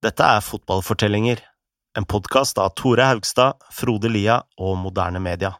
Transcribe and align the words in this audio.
Dette 0.00 0.24
er 0.24 0.40
Fotballfortellinger, 0.40 1.42
en 1.98 2.06
podkast 2.08 2.56
av 2.56 2.70
Tore 2.72 3.04
Haugstad, 3.04 3.58
Frode 3.68 4.08
Lia 4.08 4.38
og 4.56 4.78
Moderne 4.80 5.20
Media. 5.20 5.50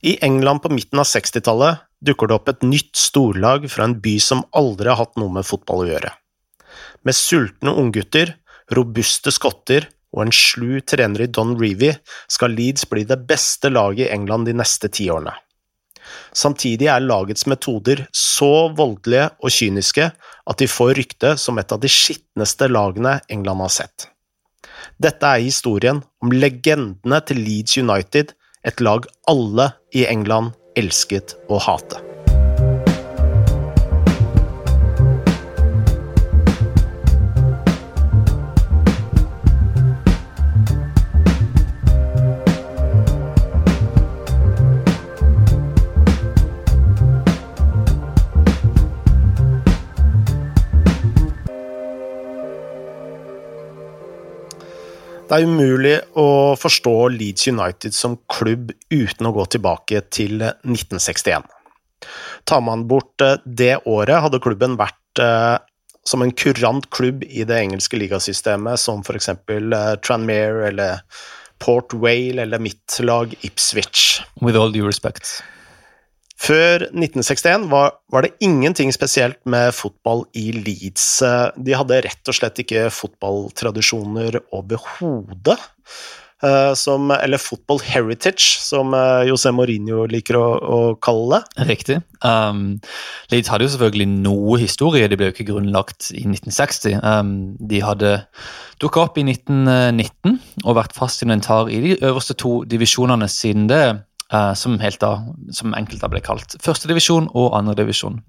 I 0.00 0.14
England 0.24 0.62
på 0.64 0.70
midten 0.72 1.02
av 1.02 1.04
60-tallet 1.10 1.82
dukker 2.00 2.30
det 2.30 2.38
opp 2.38 2.48
et 2.48 2.64
nytt 2.64 2.96
storlag 2.96 3.66
fra 3.68 3.84
en 3.84 3.98
by 4.00 4.14
som 4.24 4.40
aldri 4.56 4.88
har 4.88 4.96
hatt 5.02 5.20
noe 5.20 5.34
med 5.36 5.44
fotball 5.44 5.84
å 5.84 5.90
gjøre. 5.90 6.14
Med 7.04 7.18
sultne 7.18 7.76
unggutter, 7.76 8.38
robuste 8.72 9.34
skotter 9.36 9.90
og 10.16 10.24
en 10.24 10.32
slu 10.32 10.80
trener 10.80 11.26
i 11.26 11.28
Don 11.28 11.58
Reevy 11.60 11.92
skal 12.32 12.56
Leeds 12.56 12.88
bli 12.88 13.04
det 13.04 13.20
beste 13.28 13.68
laget 13.68 14.06
i 14.06 14.12
England 14.16 14.48
de 14.48 14.56
neste 14.56 14.88
ti 14.88 15.10
årene. 15.12 15.36
Samtidig 16.34 16.88
er 16.92 17.04
lagets 17.04 17.46
metoder 17.50 18.04
så 18.14 18.70
voldelige 18.76 19.28
og 19.40 19.54
kyniske 19.54 20.08
at 20.12 20.60
de 20.60 20.70
får 20.70 20.94
rykte 21.00 21.34
som 21.40 21.58
et 21.60 21.72
av 21.74 21.82
de 21.82 21.90
skitneste 21.90 22.68
lagene 22.70 23.18
England 23.32 23.64
har 23.64 23.74
sett. 23.80 24.08
Dette 25.00 25.26
er 25.26 25.44
historien 25.44 26.02
om 26.22 26.32
legendene 26.32 27.20
til 27.26 27.40
Leeds 27.42 27.78
United, 27.80 28.34
et 28.64 28.80
lag 28.80 29.06
alle 29.28 29.70
i 29.92 30.06
England 30.08 30.54
elsket 30.78 31.36
å 31.52 31.60
hate. 31.62 32.13
Det 55.34 55.40
er 55.42 55.50
umulig 55.50 55.94
å 56.14 56.54
forstå 56.54 56.90
Leeds 57.10 57.48
United 57.50 57.94
som 57.96 58.12
klubb 58.30 58.68
uten 58.94 59.26
å 59.26 59.32
gå 59.34 59.46
tilbake 59.50 60.04
til 60.14 60.36
1961. 60.38 61.48
Tar 62.46 62.60
man 62.62 62.84
bort 62.86 63.24
eh, 63.24 63.40
det 63.42 63.80
året, 63.82 64.20
hadde 64.22 64.38
klubben 64.44 64.76
vært 64.78 65.22
eh, 65.24 65.56
som 66.06 66.22
en 66.22 66.30
kurant 66.38 66.86
klubb 66.94 67.24
i 67.26 67.42
det 67.48 67.58
engelske 67.64 67.98
ligasystemet, 67.98 68.78
som 68.78 69.02
f.eks. 69.02 69.32
Eh, 69.34 69.88
Tranmere 70.06 70.68
eller 70.68 71.02
Port 71.58 71.96
Whale 71.98 72.46
eller 72.46 72.62
mitt 72.62 73.00
lag 73.02 73.34
Ipswich. 73.40 74.22
With 74.38 74.54
all 74.54 74.70
due 74.70 74.86
respect. 74.86 75.40
Før 76.44 76.82
1961 76.90 77.68
var, 77.72 77.94
var, 78.12 78.26
det 78.26 78.34
ingenting 78.44 78.90
spesielt 78.92 79.38
med 79.48 79.72
fotball 79.72 80.26
i 80.36 80.50
Leeds. 80.52 81.06
De 81.56 81.76
hadde 81.76 82.02
rett 82.04 82.30
og 82.30 82.36
slett 82.36 82.60
ikke 82.60 82.90
fotballtradisjoner 82.92 84.42
overhodet. 84.52 85.58
Som, 86.76 87.08
eller 87.14 87.40
football 87.40 87.78
heritage, 87.80 88.58
som 88.60 88.92
José 89.24 89.48
Mourinho 89.54 90.02
liker 90.10 90.36
å, 90.36 90.44
å 90.60 90.80
kalle 91.00 91.38
det. 91.38 91.64
Riktig. 91.70 91.96
Um, 92.20 92.82
Leeds 93.32 93.48
hadde 93.48 93.64
jo 93.64 93.72
selvfølgelig 93.72 94.08
noe 94.26 94.58
historie, 94.60 95.08
de 95.08 95.16
ble 95.16 95.30
jo 95.30 95.36
ikke 95.38 95.48
grunnlagt 95.48 96.10
i 96.12 96.26
1960. 96.26 96.98
Um, 97.00 97.30
de 97.56 97.80
hadde 97.80 98.10
dukka 98.84 99.06
opp 99.06 99.16
i 99.16 99.24
1919 99.24 100.36
og 100.66 100.76
vært 100.82 100.98
fast 100.98 101.24
inventar 101.24 101.72
i 101.72 101.80
de 101.86 101.96
øverste 102.02 102.36
to 102.36 102.58
divisjonene 102.68 103.30
siden 103.32 103.70
det. 103.72 103.86
Uh, 104.32 104.54
som, 104.56 104.78
da, 104.80 105.10
som 105.52 105.74
enkelte 105.76 106.08
ble 106.08 106.22
kalt. 106.24 106.56
Førstedivisjon 106.64 107.28
og 107.36 107.52
andredivisjon. 107.58 108.22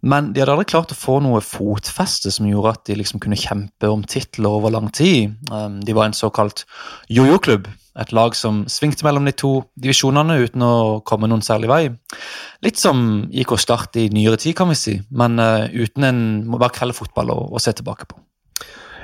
Men 0.00 0.32
de 0.32 0.40
hadde 0.40 0.54
aldri 0.56 0.70
klart 0.72 0.94
å 0.94 0.98
få 0.98 1.18
noe 1.22 1.42
fotfeste 1.44 2.32
som 2.32 2.48
gjorde 2.48 2.72
at 2.72 2.82
de 2.88 2.96
liksom 2.98 3.20
kunne 3.22 3.38
kjempe 3.38 3.88
om 3.88 4.02
titler 4.02 4.50
over 4.50 4.72
lang 4.74 4.88
tid. 4.96 5.36
Um, 5.52 5.78
de 5.84 5.94
var 5.96 6.08
en 6.08 6.16
såkalt 6.16 6.64
jojo-klubb. 7.12 7.68
Et 8.00 8.12
lag 8.16 8.34
som 8.38 8.62
svingte 8.70 9.04
mellom 9.04 9.26
de 9.28 9.34
to 9.36 9.52
divisjonene 9.80 10.38
uten 10.46 10.64
å 10.64 10.74
komme 11.06 11.28
noen 11.30 11.44
særlig 11.44 11.70
vei. 11.70 11.82
Litt 12.64 12.80
som 12.80 13.28
IK 13.30 13.54
Start 13.60 13.98
i 14.00 14.08
nyere 14.14 14.40
tid, 14.40 14.56
kan 14.58 14.70
vi 14.72 14.78
si, 14.78 14.96
men 15.10 15.38
uh, 15.42 15.68
uten 15.70 16.08
en 16.08 16.24
bare 16.56 16.72
kveldfotball 16.78 17.34
å, 17.34 17.38
å 17.54 17.62
se 17.62 17.74
tilbake 17.76 18.08
på. 18.10 18.18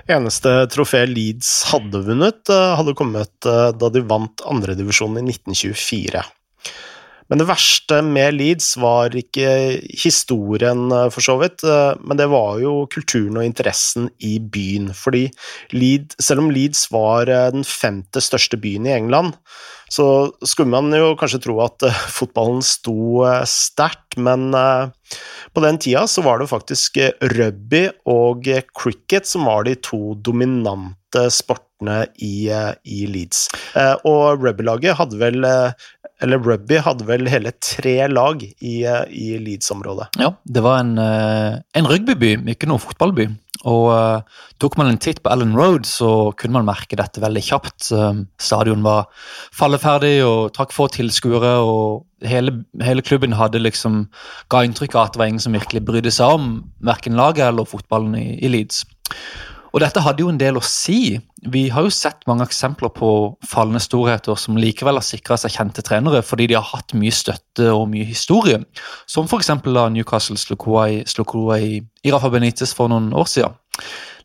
Eneste 0.07 0.51
trofé 0.71 1.03
Leeds 1.11 1.51
hadde 1.73 1.99
vunnet, 2.07 2.47
hadde 2.49 2.95
kommet 2.95 3.35
da 3.43 3.89
de 3.91 4.03
vant 4.07 4.45
andredivisjonen 4.47 5.27
i 5.27 5.35
1924. 5.35 6.23
Men 7.29 7.41
det 7.41 7.49
verste 7.49 8.01
med 8.07 8.37
Leeds 8.37 8.77
var 8.79 9.15
ikke 9.19 9.49
historien, 9.99 10.89
for 11.11 11.25
så 11.25 11.35
vidt, 11.41 11.65
men 12.03 12.21
det 12.21 12.29
var 12.31 12.61
jo 12.63 12.85
kulturen 12.93 13.41
og 13.41 13.47
interessen 13.49 14.11
i 14.23 14.37
byen. 14.39 14.93
Fordi 14.95 15.25
Leeds, 15.75 16.21
selv 16.23 16.45
om 16.45 16.53
Leeds 16.55 16.87
var 16.95 17.27
den 17.27 17.67
femte 17.67 18.23
største 18.23 18.61
byen 18.63 18.87
i 18.87 18.95
England, 18.95 19.35
så 19.91 20.07
skulle 20.43 20.71
man 20.71 20.91
jo 20.95 21.15
kanskje 21.19 21.43
tro 21.45 21.61
at 21.63 21.83
fotballen 22.15 22.63
sto 22.67 23.23
sterkt, 23.47 24.17
men 24.19 24.51
på 25.55 25.63
den 25.63 25.79
tida 25.83 26.07
så 26.11 26.25
var 26.27 26.41
det 26.43 26.51
faktisk 26.51 26.99
rugby 27.37 27.87
og 28.11 28.47
cricket 28.75 29.27
som 29.31 29.47
var 29.47 29.67
de 29.67 29.77
to 29.79 30.17
dominante 30.19 31.27
sportene 31.31 32.03
i, 32.19 32.49
i 32.51 33.07
Leeds. 33.07 33.47
Og 34.09 34.43
rugbylaget 34.43 34.99
hadde 34.99 35.21
vel 35.21 35.47
eller 36.25 36.41
rugby 36.41 36.79
hadde 36.81 37.05
vel 37.09 37.29
hele 37.29 37.53
tre 37.61 37.97
lag 38.09 38.41
i, 38.43 38.77
i 38.85 39.27
Leeds-området. 39.43 40.09
Ja, 40.21 40.31
det 40.45 40.63
var 40.65 40.81
en, 40.81 40.95
en 40.97 41.89
rugbyby, 41.91 42.39
ikke 42.55 42.71
noen 42.71 42.81
fotballby. 42.81 43.29
Og 43.67 43.87
uh, 43.91 44.43
tok 44.63 44.77
man 44.79 44.91
en 44.91 45.01
titt 45.03 45.23
på 45.25 45.31
Ellen 45.33 45.55
Road, 45.59 45.87
så 45.89 46.31
kunne 46.39 46.59
man 46.59 46.69
merke 46.69 46.99
dette 46.99 47.23
veldig 47.23 47.43
kjapt. 47.45 47.89
Stadion 48.41 48.85
var 48.87 49.09
falleferdig 49.57 50.21
og 50.27 50.53
trakk 50.57 50.75
få 50.77 50.89
tilskuere, 50.95 51.57
og 51.65 52.29
hele, 52.29 52.63
hele, 52.85 53.05
klubben 53.05 53.37
hadde 53.37 53.63
liksom 53.63 54.07
ga 54.53 54.63
inntrykk 54.65 54.97
av 54.97 55.07
at 55.07 55.17
det 55.17 55.23
var 55.23 55.33
ingen 55.33 55.43
som 55.43 55.57
virkelig 55.57 55.85
brydde 55.89 56.15
seg 56.15 56.39
om 56.39 56.55
verken 56.87 57.19
laget 57.19 57.49
eller 57.49 57.69
fotballen 57.69 58.17
i, 58.21 58.29
i 58.41 58.53
Leeds. 58.53 58.85
Og 59.77 59.83
dette 59.85 60.01
hadde 60.01 60.25
jo 60.25 60.31
en 60.33 60.39
del 60.41 60.57
å 60.57 60.63
si. 60.65 61.19
Vi 61.53 61.67
har 61.69 61.85
jo 61.85 61.93
sett 61.93 62.23
mange 62.25 62.47
eksempler 62.49 62.89
på 62.97 63.11
falne 63.45 63.77
storheter 63.85 64.39
som 64.41 64.57
likevel 64.57 64.97
har 64.97 65.05
sikra 65.05 65.37
seg 65.37 65.53
kjente 65.53 65.85
trenere 65.85 66.23
fordi 66.25 66.47
de 66.49 66.57
har 66.57 66.65
hatt 66.65 66.95
mye 66.97 67.13
støtte 67.13 67.69
og 67.75 67.91
mye 67.93 68.07
historie, 68.09 68.63
som 69.05 69.29
f.eks. 69.29 69.53
da 69.67 69.85
Newcastle 69.93 70.41
slo 70.41 70.57
kloa 70.57 71.59
i, 71.61 71.83
i 71.85 72.15
Rafa 72.15 72.33
Benitez 72.33 72.73
for 72.73 72.89
noen 72.89 73.13
år 73.13 73.29
siden. 73.29 73.53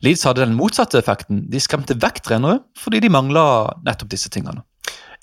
Leeds 0.07 0.23
hadde 0.23 0.45
den 0.45 0.55
motsatte 0.55 1.01
effekten. 1.03 1.43
De 1.51 1.59
skremte 1.59 1.99
vekk 1.99 2.23
trenere 2.29 2.61
fordi 2.79 3.03
de 3.03 3.11
mangla 3.11 3.43
nettopp 3.83 4.15
disse 4.15 4.31
tingene. 4.31 4.63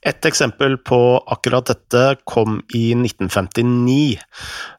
Et 0.06 0.26
eksempel 0.28 0.76
på 0.86 0.98
akkurat 1.26 1.66
dette 1.72 2.02
kom 2.28 2.60
i 2.74 2.92
1959. 2.94 4.18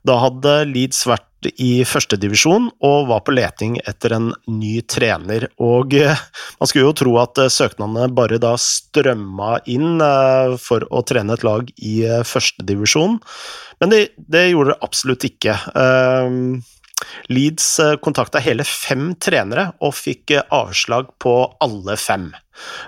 Da 0.07 0.15
hadde 0.23 0.53
Leeds 0.69 1.03
vært 1.09 1.27
i 1.59 1.83
førstedivisjon 1.87 2.67
og 2.83 3.09
var 3.11 3.21
på 3.23 3.33
leting 3.35 3.77
etter 3.87 4.15
en 4.15 4.29
ny 4.51 4.79
trener. 4.87 5.47
Og 5.59 5.95
man 5.95 6.71
skulle 6.71 6.87
jo 6.87 6.95
tro 7.01 7.15
at 7.21 7.39
søknadene 7.51 8.09
bare 8.15 8.39
da 8.41 8.55
strømma 8.59 9.59
inn 9.71 9.99
for 10.63 10.87
å 10.87 11.03
trene 11.07 11.35
et 11.35 11.45
lag 11.47 11.71
i 11.77 12.01
førstedivisjon, 12.27 13.19
men 13.79 13.93
det, 13.93 14.01
det 14.27 14.49
gjorde 14.49 14.73
det 14.73 14.83
absolutt 14.87 15.27
ikke. 15.29 15.55
Leeds 17.31 17.79
kontakta 18.03 18.41
hele 18.43 18.65
fem 18.67 19.13
trenere 19.21 19.69
og 19.85 19.95
fikk 19.97 20.33
avslag 20.49 21.11
på 21.21 21.35
alle 21.63 21.95
fem. 21.99 22.29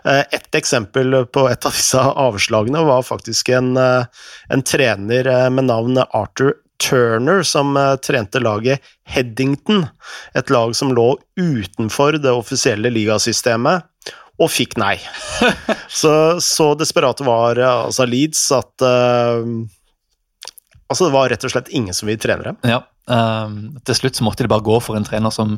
Et 0.04 0.58
eksempel 0.58 1.22
på 1.32 1.46
et 1.48 1.68
av 1.68 1.76
disse 1.76 2.02
avslagene 2.02 2.84
var 2.88 3.06
faktisk 3.08 3.54
en, 3.56 3.78
en 3.78 4.66
trener 4.68 5.32
med 5.54 5.70
navn 5.70 6.02
Arthur 6.04 6.58
Turner 6.82 7.44
som 7.48 7.78
trente 8.04 8.42
laget 8.42 8.82
Headington, 9.08 9.86
et 10.34 10.50
lag 10.50 10.76
som 10.76 10.92
lå 10.98 11.14
utenfor 11.40 12.18
det 12.20 12.34
offisielle 12.34 12.90
ligasystemet, 12.90 13.86
og 14.42 14.50
fikk 14.50 14.78
nei. 14.82 14.96
så, 16.02 16.14
så 16.42 16.72
desperate 16.80 17.26
var 17.28 17.62
altså 17.62 18.08
Leeds 18.10 18.48
at 18.58 18.88
uh, 18.88 19.46
Altså, 20.92 21.06
det 21.08 21.16
var 21.16 21.30
rett 21.32 21.46
og 21.48 21.52
slett 21.54 21.70
ingen 21.72 21.96
som 21.96 22.10
ville 22.10 22.20
trene 22.20 22.44
dem. 22.44 22.58
Ja, 22.68 22.82
um, 23.08 23.56
til 23.88 23.98
slutt 23.98 24.18
så 24.18 24.26
måtte 24.26 24.46
de 24.46 24.52
bare 24.52 24.66
gå 24.66 24.78
for 24.84 24.98
en 24.98 25.08
trener 25.08 25.34
som 25.34 25.58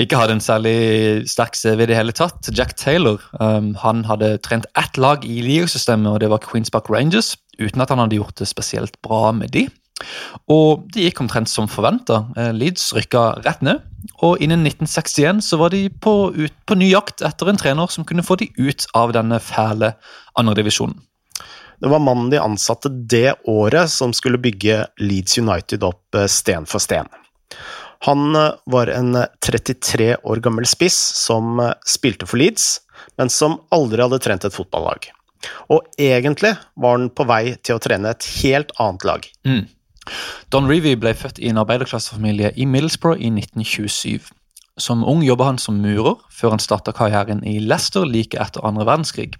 ikke 0.00 0.18
hadde 0.20 0.38
en 0.38 0.44
særlig 0.44 1.28
sterk 1.30 1.58
CV 1.58 1.84
i 1.84 1.90
det 1.90 1.98
hele 1.98 2.14
tatt. 2.16 2.50
Jack 2.56 2.76
Taylor 2.80 3.20
um, 3.40 3.74
han 3.82 4.04
hadde 4.08 4.36
trent 4.44 4.68
ett 4.78 4.96
lag 5.00 5.26
i 5.28 5.40
ligasystemet, 5.44 6.10
og 6.12 6.20
det 6.22 6.32
var 6.32 6.42
Queens 6.44 6.72
Park 6.72 6.90
Rangers, 6.92 7.36
uten 7.60 7.84
at 7.84 7.92
han 7.92 8.02
hadde 8.02 8.18
gjort 8.20 8.38
det 8.40 8.50
spesielt 8.50 8.98
bra 9.04 9.30
med 9.36 9.52
de. 9.54 9.68
Og 10.50 10.88
det 10.94 11.04
gikk 11.04 11.20
omtrent 11.22 11.50
som 11.50 11.68
forventa. 11.70 12.24
Leeds 12.56 12.88
rykka 12.96 13.44
rett 13.44 13.62
ned, 13.62 13.84
og 14.24 14.40
innen 14.42 14.64
1961 14.66 15.44
så 15.46 15.60
var 15.60 15.70
de 15.74 15.84
på, 15.92 16.32
ut, 16.34 16.54
på 16.66 16.78
ny 16.78 16.90
jakt 16.90 17.22
etter 17.22 17.52
en 17.52 17.60
trener 17.60 17.92
som 17.92 18.06
kunne 18.08 18.24
få 18.26 18.40
de 18.40 18.50
ut 18.58 18.88
av 18.98 19.14
denne 19.14 19.38
fæle 19.38 19.92
andredivisjonen. 20.40 20.98
Det 21.82 21.90
var 21.90 22.02
mannen 22.02 22.30
de 22.30 22.38
ansatte 22.38 22.88
det 22.88 23.34
året 23.50 23.90
som 23.90 24.12
skulle 24.14 24.38
bygge 24.38 24.84
Leeds 25.02 25.38
United 25.38 25.82
opp 25.82 26.18
sten 26.30 26.68
for 26.70 26.82
sten. 26.82 27.10
Han 28.06 28.36
var 28.70 28.90
en 28.90 29.16
33 29.46 30.16
år 30.22 30.42
gammel 30.42 30.66
spiss 30.66 30.98
som 31.24 31.58
spilte 31.86 32.26
for 32.26 32.38
Leeds, 32.38 32.80
men 33.18 33.30
som 33.30 33.58
aldri 33.74 34.02
hadde 34.02 34.22
trent 34.22 34.46
et 34.46 34.54
fotballag. 34.54 35.10
Og 35.74 35.86
egentlig 35.98 36.54
var 36.78 36.98
han 36.98 37.10
på 37.10 37.26
vei 37.26 37.56
til 37.62 37.78
å 37.78 37.82
trene 37.82 38.14
et 38.14 38.26
helt 38.42 38.70
annet 38.82 39.06
lag. 39.06 39.26
Mm. 39.46 39.64
Don 40.54 40.68
Revy 40.70 40.94
ble 40.98 41.14
født 41.14 41.38
i 41.38 41.50
en 41.50 41.60
arbeiderklassefamilie 41.62 42.52
i 42.58 42.66
Middlesbrough 42.66 43.22
i 43.22 43.30
1927. 43.30 44.30
Som 44.80 45.04
ung 45.06 45.22
jobba 45.22 45.50
han 45.50 45.60
som 45.62 45.82
murer, 45.82 46.16
før 46.32 46.56
han 46.56 46.62
starta 46.62 46.94
karrieren 46.96 47.42
i 47.46 47.58
Leicester 47.60 48.06
like 48.08 48.38
etter 48.40 48.64
andre 48.66 48.86
verdenskrig. 48.88 49.36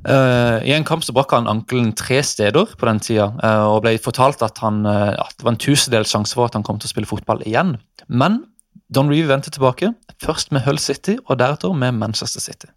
Uh, 0.00 0.62
I 0.64 0.72
en 0.72 0.86
kamp 0.88 1.04
så 1.04 1.12
brakk 1.12 1.34
han 1.36 1.48
ankelen 1.50 1.92
tre 1.98 2.22
steder 2.24 2.72
på 2.78 2.88
den 2.88 3.00
tida, 3.04 3.28
uh, 3.44 3.66
og 3.74 3.82
ble 3.84 3.98
fortalt 4.00 4.40
at, 4.46 4.60
han, 4.64 4.82
uh, 4.88 5.12
at 5.12 5.34
det 5.36 5.44
var 5.44 5.54
en 5.54 5.60
tusendels 5.60 6.14
sjanse 6.14 6.36
for 6.36 6.48
at 6.48 6.56
han 6.56 6.64
kom 6.64 6.80
til 6.80 6.88
å 6.88 6.94
spille 6.94 7.10
fotball 7.10 7.44
igjen. 7.44 7.74
Men 8.08 8.42
Don 8.88 9.12
Reeve 9.12 9.28
vendte 9.28 9.52
tilbake, 9.52 9.92
først 10.24 10.54
med 10.56 10.64
Hull 10.64 10.80
City 10.80 11.18
og 11.26 11.40
deretter 11.42 11.76
med 11.76 11.98
Manchester 12.00 12.42
City. 12.42 12.72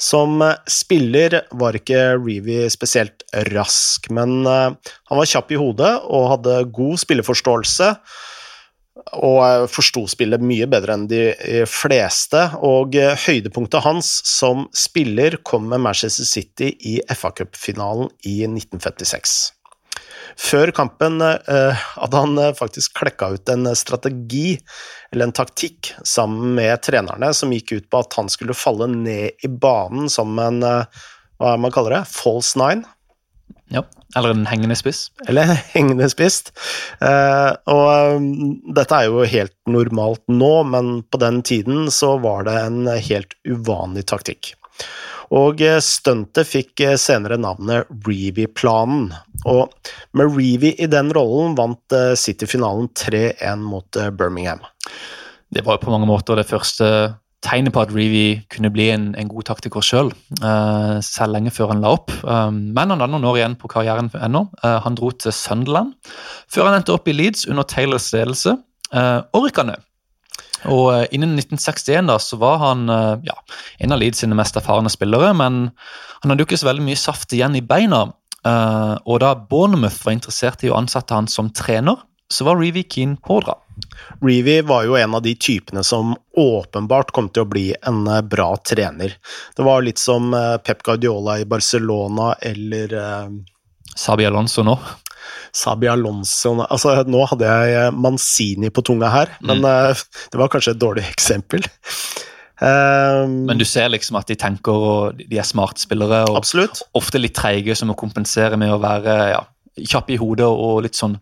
Som 0.00 0.42
spiller 0.70 1.40
var 1.58 1.76
ikke 1.76 2.18
Reevy 2.18 2.62
spesielt 2.72 3.24
rask, 3.50 4.06
men 4.14 4.46
han 4.46 5.18
var 5.18 5.28
kjapp 5.28 5.52
i 5.52 5.58
hodet 5.60 5.90
og 6.06 6.30
hadde 6.32 6.54
god 6.74 7.02
spilleforståelse 7.02 7.90
og 9.16 9.68
forsto 9.70 10.04
spillet 10.10 10.42
mye 10.44 10.66
bedre 10.70 10.96
enn 10.96 11.06
de 11.10 11.22
fleste. 11.70 12.40
Og 12.64 12.96
høydepunktet 13.26 13.84
hans 13.84 14.10
som 14.28 14.66
spiller 14.76 15.38
kom 15.46 15.68
med 15.70 15.84
Manchester 15.84 16.28
City 16.28 16.72
i 16.90 16.98
FA 17.14 17.32
Cup-finalen 17.38 18.10
i 18.26 18.40
1956. 18.48 19.38
Før 20.38 20.70
kampen 20.70 21.22
eh, 21.24 21.86
hadde 21.98 22.20
han 22.22 22.38
faktisk 22.54 22.94
klekka 23.00 23.32
ut 23.34 23.50
en 23.50 23.66
strategi, 23.74 24.58
eller 25.10 25.26
en 25.26 25.34
taktikk, 25.34 25.94
sammen 26.06 26.52
med 26.58 26.78
trenerne, 26.86 27.32
som 27.34 27.54
gikk 27.54 27.72
ut 27.74 27.88
på 27.90 28.02
at 28.04 28.18
han 28.20 28.30
skulle 28.30 28.54
falle 28.54 28.86
ned 28.92 29.42
i 29.42 29.50
banen 29.50 30.06
som 30.12 30.38
en 30.42 30.62
hva 31.38 31.54
man 31.60 31.74
kaller 31.74 31.98
det, 31.98 32.06
false 32.10 32.58
nine. 32.58 32.86
Ja, 33.68 33.82
Eller 34.16 34.30
en 34.30 34.46
hengende 34.46 34.76
spiss. 34.76 35.10
Eller 35.28 35.42
en 35.42 35.58
hengende 35.74 36.08
spiss. 36.08 36.40
Eh, 37.04 37.50
og 37.68 38.16
um, 38.16 38.30
dette 38.74 38.96
er 38.96 39.10
jo 39.10 39.26
helt 39.28 39.52
normalt 39.68 40.22
nå, 40.32 40.52
men 40.72 41.02
på 41.04 41.20
den 41.20 41.42
tiden 41.44 41.90
så 41.92 42.14
var 42.22 42.48
det 42.48 42.56
en 42.62 42.88
helt 42.88 43.36
uvanlig 43.48 44.06
taktikk. 44.08 44.54
Og 45.36 45.60
uh, 45.60 45.76
stuntet 45.84 46.48
fikk 46.48 46.80
uh, 46.86 46.96
senere 46.96 47.36
navnet 47.40 47.92
Reevy-planen. 48.08 49.12
Og 49.44 49.92
med 50.16 50.32
Reevy 50.32 50.72
i 50.80 50.88
den 50.88 51.12
rollen 51.14 51.52
vant 51.58 51.98
City 52.18 52.48
finalen 52.48 52.88
3-1 52.96 53.68
mot 53.68 54.00
Birmingham. 54.16 54.64
Det 55.52 55.62
var 55.64 55.78
på 55.80 55.92
mange 55.92 56.08
måter 56.08 56.40
det 56.40 56.48
første 56.48 56.88
tegnet 57.44 57.74
på 57.74 57.82
at 57.84 57.92
Reevy 57.94 58.40
kunne 58.50 58.70
bli 58.74 58.88
en, 58.90 59.10
en 59.18 59.30
god 59.30 59.46
taktiker 59.50 59.84
sjøl, 59.84 60.10
uh, 60.40 60.46
eh, 60.48 60.94
selv 61.06 61.36
lenge 61.36 61.52
før 61.54 61.72
han 61.72 61.82
la 61.84 61.92
opp. 61.94 62.12
Um, 62.24 62.72
men 62.74 62.90
han 62.90 62.98
hadde 62.98 63.12
noen 63.14 63.28
år 63.30 63.40
igjen 63.40 63.58
på 63.60 63.70
karrieren 63.70 64.10
ennå. 64.18 64.46
Uh, 64.64 64.78
han 64.84 64.98
dro 64.98 65.12
til 65.14 65.34
Sunderland 65.34 65.94
før 66.50 66.68
han 66.68 66.80
endte 66.80 66.94
opp 66.96 67.08
i 67.08 67.14
Leeds 67.14 67.46
under 67.50 67.66
Taylors 67.68 68.10
ledelse, 68.14 68.56
Orkene. 69.36 69.74
ned. 69.74 69.84
Og 70.72 71.12
Innen 71.14 71.36
1961 71.36 72.08
da, 72.08 72.16
så 72.18 72.38
var 72.40 72.56
han 72.62 72.88
ja, 73.22 73.34
en 73.84 73.92
av 73.92 74.00
Leeds 74.00 74.22
sine 74.24 74.34
mest 74.34 74.56
erfarne 74.56 74.88
spillere, 74.90 75.34
men 75.36 75.68
han 76.22 76.32
hadde 76.32 76.40
jo 76.40 76.48
ikke 76.48 76.58
så 76.58 76.70
veldig 76.70 76.86
mye 76.86 76.98
saft 76.98 77.34
igjen 77.36 77.58
i 77.58 77.60
beina. 77.60 78.06
og 79.04 79.20
da 79.20 79.34
Bournemouth 79.36 80.00
var 80.06 80.16
interessert 80.16 80.64
i 80.64 80.72
å 80.72 80.78
ansette 80.80 81.14
han 81.14 81.28
som 81.28 81.52
trener, 81.52 82.00
så 82.32 82.44
var 82.44 82.60
Reevy 82.60 82.84
keen 82.84 83.16
på 83.16 83.38
å 83.38 83.44
dra. 83.46 83.56
Reevy 84.24 84.60
var 84.66 84.84
jo 84.84 84.96
en 84.98 85.14
av 85.14 85.22
de 85.22 85.34
typene 85.34 85.84
som 85.86 86.14
åpenbart 86.36 87.12
kom 87.16 87.30
til 87.32 87.46
å 87.46 87.50
bli 87.50 87.66
en 87.88 88.06
eh, 88.06 88.22
bra 88.22 88.50
trener. 88.56 89.14
Det 89.56 89.66
var 89.66 89.84
litt 89.86 90.00
som 90.02 90.32
eh, 90.34 90.56
Pep 90.64 90.82
Guardiola 90.86 91.38
i 91.40 91.46
Barcelona 91.48 92.34
eller 92.40 92.94
eh, 92.94 93.28
Sabi 93.98 94.26
Alonso 94.28 94.62
nå? 94.66 94.76
Sabi 95.54 95.88
Alonso 95.90 96.54
Altså, 96.68 96.92
nå 97.08 97.24
hadde 97.30 97.48
jeg 97.48 97.92
Manzini 97.96 98.70
på 98.70 98.84
tunga 98.86 99.10
her, 99.12 99.32
mm. 99.40 99.48
men 99.50 99.64
uh, 99.66 100.06
det 100.32 100.40
var 100.40 100.50
kanskje 100.52 100.76
et 100.76 100.82
dårlig 100.82 101.06
eksempel. 101.14 101.64
Um, 102.58 103.46
men 103.46 103.58
du 103.58 103.64
ser 103.68 103.90
liksom 103.92 104.18
at 104.18 104.30
de 104.30 104.36
tenker, 104.38 104.74
og 104.74 105.20
de 105.20 105.38
er 105.38 105.46
smartspillere, 105.46 106.24
og 106.30 106.40
absolutt. 106.40 106.82
ofte 106.98 107.20
litt 107.22 107.36
treige, 107.38 107.76
som 107.78 107.92
å 107.94 107.98
kompensere 107.98 108.58
med 108.60 108.74
å 108.74 108.80
være 108.82 109.16
ja, 109.32 109.42
kjappe 109.86 110.14
i 110.14 110.20
hodet 110.20 110.48
og 110.48 110.82
litt 110.86 110.98
sånn 110.98 111.18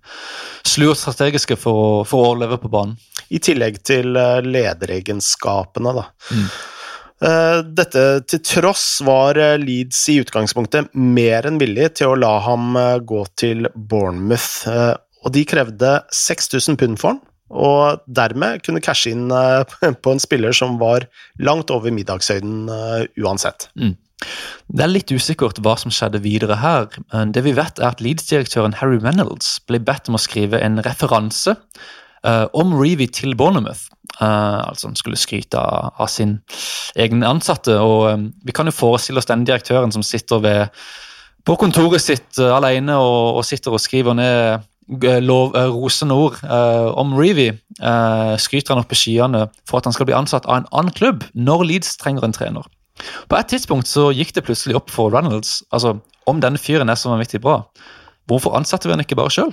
slurt 0.67 1.01
strategiske 1.01 1.59
for 1.61 2.05
for 2.07 2.23
å 2.23 2.31
overleve 2.33 2.59
på 2.63 2.71
banen. 2.73 2.97
I 3.33 3.41
tillegg 3.43 3.81
til 3.87 4.17
eh, 4.19 4.41
lederegenskapene, 4.45 5.95
da. 5.97 6.07
Mm. 6.31 6.49
Eh, 7.27 7.61
dette 7.79 8.05
til 8.29 8.43
tross 8.45 8.85
var 9.07 9.39
eh, 9.41 9.57
Leeds 9.59 10.03
i 10.13 10.21
utgangspunktet 10.23 10.93
mer 10.95 11.49
enn 11.49 11.61
villig 11.63 11.95
til 11.99 12.13
å 12.13 12.19
la 12.21 12.37
ham 12.47 12.77
gå 13.09 13.25
til 13.41 13.71
Bournemouth, 13.75 14.69
og 15.27 15.33
de 15.35 15.47
krevde 15.49 15.97
6000 16.15 16.79
pund 16.79 17.01
for 17.03 17.15
han, 17.15 17.23
og 17.47 18.03
dermed 18.11 18.63
kunne 18.67 18.83
cashe 18.83 19.13
inn 19.15 19.29
på 20.03 20.15
en 20.15 20.23
spiller 20.23 20.55
som 20.55 20.79
var 20.83 21.09
langt 21.43 21.71
over 21.75 21.95
middagshøyden 21.95 22.67
uansett. 23.23 23.71
Mm. 23.79 23.97
Det 24.67 24.83
er 24.83 24.91
litt 24.91 25.13
usikkert 25.13 25.61
hva 25.63 25.75
som 25.79 25.93
skjedde 25.93 26.23
videre 26.25 26.57
her. 26.63 26.89
Det 27.33 27.43
vi 27.45 27.53
vet 27.57 27.79
er 27.79 27.93
at 27.93 28.01
Leeds-direktøren 28.03 28.79
Harry 28.81 28.99
Reynolds 29.03 29.59
ble 29.69 29.83
bedt 29.85 30.09
om 30.09 30.17
å 30.17 30.23
skrive 30.23 30.61
en 30.65 30.81
referanse 30.85 31.57
uh, 32.27 32.47
om 32.53 32.75
Reevy 32.77 33.07
til 33.13 33.37
Bournemouth. 33.37 33.87
Uh, 34.21 34.69
altså 34.69 34.89
Han 34.89 34.97
skulle 34.97 35.21
skryte 35.21 35.59
av, 35.61 35.93
av 35.99 36.11
sin 36.11 36.39
egen 36.97 37.25
ansatte. 37.27 37.79
og 37.79 38.13
um, 38.13 38.31
Vi 38.47 38.55
kan 38.57 38.67
jo 38.67 38.75
forestille 38.75 39.21
oss 39.21 39.29
denne 39.31 39.47
direktøren 39.47 39.93
som 39.93 40.05
sitter 40.07 40.43
ved, 40.43 40.87
på 41.47 41.59
kontoret 41.61 42.03
sitt 42.03 42.41
uh, 42.41 42.57
alene 42.57 42.97
og, 42.97 43.37
og, 43.41 43.45
sitter 43.45 43.77
og 43.77 43.83
skriver 43.83 44.17
ned 44.17 44.73
lov, 45.27 45.57
rosende 45.75 46.15
ord 46.15 46.37
om 46.95 47.17
Reevy. 47.19 47.49
skryter 48.39 48.71
han 48.71 48.85
opp 48.85 48.93
i 48.95 48.99
skyene 49.01 49.41
for 49.67 49.81
at 49.81 49.89
han 49.89 49.97
skal 49.97 50.07
bli 50.07 50.15
ansatt 50.15 50.47
av 50.47 50.61
en 50.61 50.69
annen 50.71 50.95
klubb 50.95 51.25
når 51.35 51.65
Leeds 51.67 51.97
trenger 51.99 52.23
en 52.23 52.37
trener. 52.37 52.69
På 53.31 53.39
et 53.39 53.49
tidspunkt 53.53 53.91
så 53.91 54.09
gikk 54.15 54.35
det 54.37 54.47
plutselig 54.47 54.77
opp 54.79 54.93
for 54.93 55.13
Reynolds 55.13 55.61
altså, 55.75 55.99
om 56.27 56.43
denne 56.43 56.61
fyren 56.61 56.91
er 56.91 56.99
så 56.99 57.13
vanvittig 57.13 57.43
bra. 57.45 57.61
Hvorfor 58.31 58.57
ansatte 58.59 58.89
vi 58.89 58.97
han 58.97 59.05
ikke 59.05 59.19
bare 59.19 59.33
sjøl? 59.35 59.53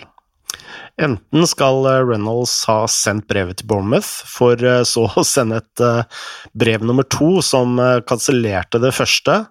Enten 1.01 1.47
skal 1.49 1.87
eh, 1.89 2.03
Reynolds 2.05 2.53
ha 2.69 2.83
sendt 2.91 3.25
brevet 3.31 3.59
til 3.59 3.69
Bournemouth, 3.69 4.09
for 4.29 4.59
eh, 4.61 4.83
så 4.85 5.07
å 5.09 5.25
sende 5.35 5.61
et 5.63 5.83
eh, 5.83 6.21
brev 6.53 6.85
nummer 6.85 7.07
to 7.09 7.39
som 7.45 7.79
kansellerte 8.09 8.81
det 8.83 8.93
første, 8.95 9.43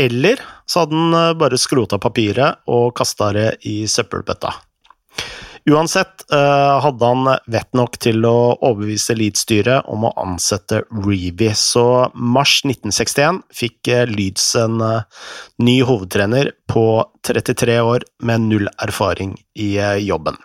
eller 0.00 0.40
så 0.66 0.82
hadde 0.82 0.98
han 0.98 1.38
bare 1.38 1.60
skrota 1.60 1.98
papiret 2.00 2.62
og 2.72 2.94
kasta 2.96 3.28
det 3.36 3.48
i 3.68 3.82
søppelbøtta. 3.90 4.54
Uansett 5.70 6.24
uh, 6.34 6.80
hadde 6.82 7.06
han 7.06 7.28
vett 7.46 7.70
nok 7.78 7.94
til 8.02 8.24
å 8.26 8.54
overbevise 8.56 9.14
Leeds-styret 9.14 9.86
om 9.90 10.08
å 10.08 10.14
ansette 10.18 10.80
Reevy, 10.90 11.52
så 11.54 12.08
mars 12.14 12.56
1961 12.66 13.42
fikk 13.54 13.92
uh, 13.92 14.02
Leeds 14.10 14.48
en 14.58 14.82
uh, 14.82 15.28
ny 15.62 15.78
hovedtrener 15.86 16.50
på 16.70 16.86
33 17.28 17.78
år 17.78 18.08
med 18.26 18.48
null 18.48 18.66
erfaring 18.82 19.36
i 19.54 19.76
jobben. 20.02 20.40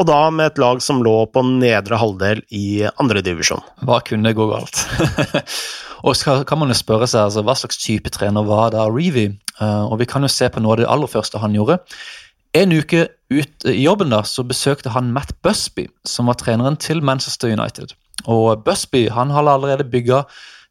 Og 0.00 0.06
da 0.08 0.20
med 0.32 0.52
et 0.52 0.62
lag 0.62 0.78
som 0.80 1.02
lå 1.04 1.16
på 1.34 1.42
nedre 1.44 1.98
halvdel 2.00 2.44
i 2.56 2.86
andredivisjon. 3.02 3.66
Hva 3.84 3.98
kunne 4.06 4.32
gå 4.36 4.46
galt? 4.48 4.86
og 6.06 6.14
så 6.16 6.38
kan 6.48 6.62
man 6.62 6.70
jo 6.70 6.78
spørre 6.78 7.10
seg 7.10 7.26
altså, 7.26 7.42
hva 7.44 7.58
slags 7.58 7.82
type 7.82 8.14
trener 8.14 8.46
var 8.46 8.70
da 8.76 8.86
Reevy? 8.88 9.32
og 9.60 9.98
vi 10.00 10.06
kan 10.08 10.24
jo 10.24 10.28
se 10.32 10.46
på 10.48 10.56
noe 10.64 10.72
av 10.72 10.78
det 10.80 10.86
aller 10.88 11.10
første 11.12 11.36
han 11.42 11.52
gjorde. 11.52 11.82
En 12.56 12.72
uke 12.74 13.06
ut 13.30 13.66
i 13.70 13.82
jobben 13.84 14.10
da, 14.10 14.24
så 14.26 14.42
besøkte 14.42 14.90
han 14.90 15.12
Matt 15.14 15.36
Busby, 15.44 15.86
som 16.04 16.26
var 16.26 16.38
treneren 16.40 16.78
til 16.82 17.02
Manchester 17.02 17.52
United. 17.52 17.94
Og 18.26 18.64
Busby 18.64 19.06
han 19.14 19.30
hadde 19.30 19.54
allerede 19.54 19.86
bygga 19.86 20.24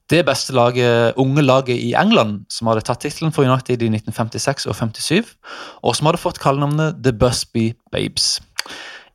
det 0.10 0.26
beste 0.26 0.54
laget, 0.54 1.14
unge 1.22 1.42
laget 1.42 1.78
i 1.78 1.94
England, 1.94 2.42
som 2.50 2.68
hadde 2.68 2.84
tatt 2.84 3.04
tittelen 3.06 3.32
for 3.32 3.46
United 3.46 3.82
i 3.86 3.92
1956 3.94 4.66
og 4.66 4.76
57, 4.76 5.36
og 5.86 5.96
som 5.96 6.10
hadde 6.10 6.22
fått 6.22 6.42
kallenavnet 6.42 7.00
The 7.06 7.14
Busby 7.14 7.72
Babes. 7.94 8.40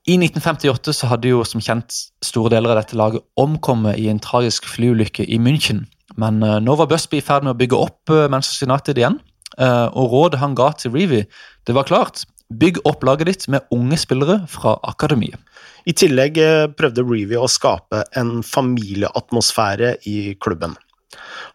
I 0.07 0.17
1958 0.21 0.93
så 0.93 1.09
hadde 1.11 1.33
jo 1.33 1.45
som 1.49 1.63
kjent 1.65 1.93
store 2.25 2.53
deler 2.53 2.75
av 2.75 2.83
dette 2.83 2.97
laget 2.97 3.25
omkommet 3.41 3.99
i 4.01 4.11
en 4.13 4.21
tragisk 4.21 4.69
flyulykke 4.69 5.25
i 5.25 5.41
München. 5.41 5.87
Men 6.21 6.43
uh, 6.45 6.61
nå 6.63 6.77
var 6.77 6.91
Busby 6.91 7.19
i 7.19 7.25
ferd 7.25 7.47
med 7.47 7.55
å 7.55 7.59
bygge 7.59 7.81
opp 7.81 8.13
uh, 8.13 8.27
Manchester 8.31 8.69
United 8.69 9.01
igjen. 9.01 9.19
Uh, 9.57 9.89
og 9.97 10.13
rådet 10.13 10.43
han 10.43 10.57
ga 10.59 10.73
til 10.77 10.93
Reevy, 10.95 11.25
det 11.67 11.75
var 11.77 11.89
klart. 11.89 12.27
Bygg 12.53 12.83
opp 12.85 13.05
laget 13.07 13.31
ditt 13.31 13.47
med 13.49 13.65
unge 13.73 13.97
spillere 13.97 14.43
fra 14.53 14.77
akademiet. 14.85 15.41
I 15.89 15.95
tillegg 15.97 16.39
eh, 16.41 16.67
prøvde 16.77 17.05
Reevy 17.05 17.39
å 17.41 17.49
skape 17.51 18.05
en 18.17 18.43
familieatmosfære 18.45 19.97
i 20.09 20.35
klubben. 20.41 20.77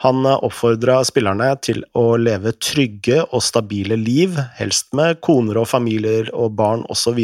Han 0.04 0.24
oppfordra 0.24 1.02
spillerne 1.08 1.50
til 1.66 1.82
å 1.98 2.14
leve 2.20 2.54
trygge 2.64 3.20
og 3.26 3.44
stabile 3.44 3.98
liv, 4.00 4.38
helst 4.56 4.94
med 4.96 5.20
koner 5.26 5.60
og 5.60 5.68
familier 5.68 6.30
og 6.32 6.56
barn 6.60 6.86
osv. 6.92 7.20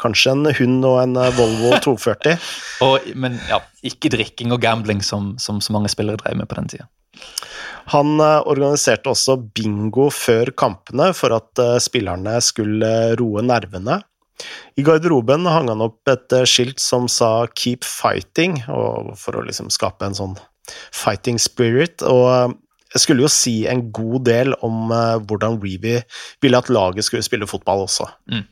Kanskje 0.00 0.34
en 0.34 0.48
hund 0.60 0.88
og 0.88 1.02
en 1.02 1.18
Volvo 1.36 1.74
240. 1.84 2.48
og, 2.86 3.10
men 3.14 3.36
ja, 3.50 3.60
ikke 3.84 4.12
drikking 4.14 4.56
og 4.56 4.62
gambling 4.64 5.04
som, 5.04 5.34
som 5.42 5.60
så 5.64 5.76
mange 5.76 5.92
spillere 5.92 6.20
drev 6.22 6.40
med 6.40 6.48
på 6.48 6.58
den 6.60 6.72
tida. 6.72 6.88
Han 7.92 8.20
organiserte 8.20 9.12
også 9.12 9.38
bingo 9.56 10.08
før 10.12 10.52
kampene 10.58 11.10
for 11.16 11.36
at 11.36 11.62
spillerne 11.80 12.36
skulle 12.44 12.90
roe 13.20 13.44
nervene. 13.44 14.00
I 14.78 14.84
garderoben 14.86 15.48
hang 15.50 15.70
han 15.72 15.82
opp 15.82 16.10
et 16.12 16.34
skilt 16.46 16.78
som 16.82 17.08
sa 17.08 17.46
'Keep 17.46 17.82
fighting', 17.84 18.60
for 19.16 19.38
å 19.38 19.44
liksom 19.46 19.70
skape 19.72 20.04
en 20.06 20.14
sånn 20.14 20.36
fighting 20.92 21.38
spirit. 21.40 22.02
Og 22.02 22.54
jeg 22.94 23.02
skulle 23.02 23.24
jo 23.24 23.28
si 23.32 23.66
en 23.68 23.82
god 23.92 24.24
del 24.28 24.54
om 24.64 24.88
hvordan 25.28 25.58
Reevy 25.60 25.98
ville 26.42 26.60
at 26.60 26.70
laget 26.72 27.04
skulle 27.04 27.26
spille 27.26 27.48
fotball 27.48 27.84
også. 27.84 28.08
Mm. 28.32 28.46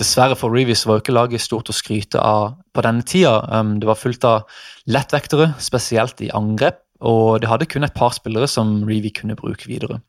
Dessverre 0.00 0.36
for 0.36 0.52
Reevy 0.52 0.76
var 0.84 0.98
jo 0.98 1.04
ikke 1.04 1.16
laget 1.16 1.44
stort 1.44 1.72
å 1.72 1.76
skryte 1.76 2.20
av 2.20 2.58
på 2.74 2.84
denne 2.84 3.04
tida. 3.06 3.40
Um, 3.48 3.78
det 3.80 3.88
var 3.88 3.98
fullt 4.00 4.26
av 4.28 4.60
lettvektere, 4.90 5.54
spesielt 5.62 6.20
i 6.24 6.30
angrep, 6.36 6.82
og 7.00 7.40
det 7.42 7.50
hadde 7.50 7.68
kun 7.70 7.86
et 7.86 7.96
par 7.96 8.14
spillere 8.16 8.48
som 8.50 8.80
Reevy 8.88 9.12
kunne 9.16 9.38
bruke 9.38 9.68
videre. 9.68 10.00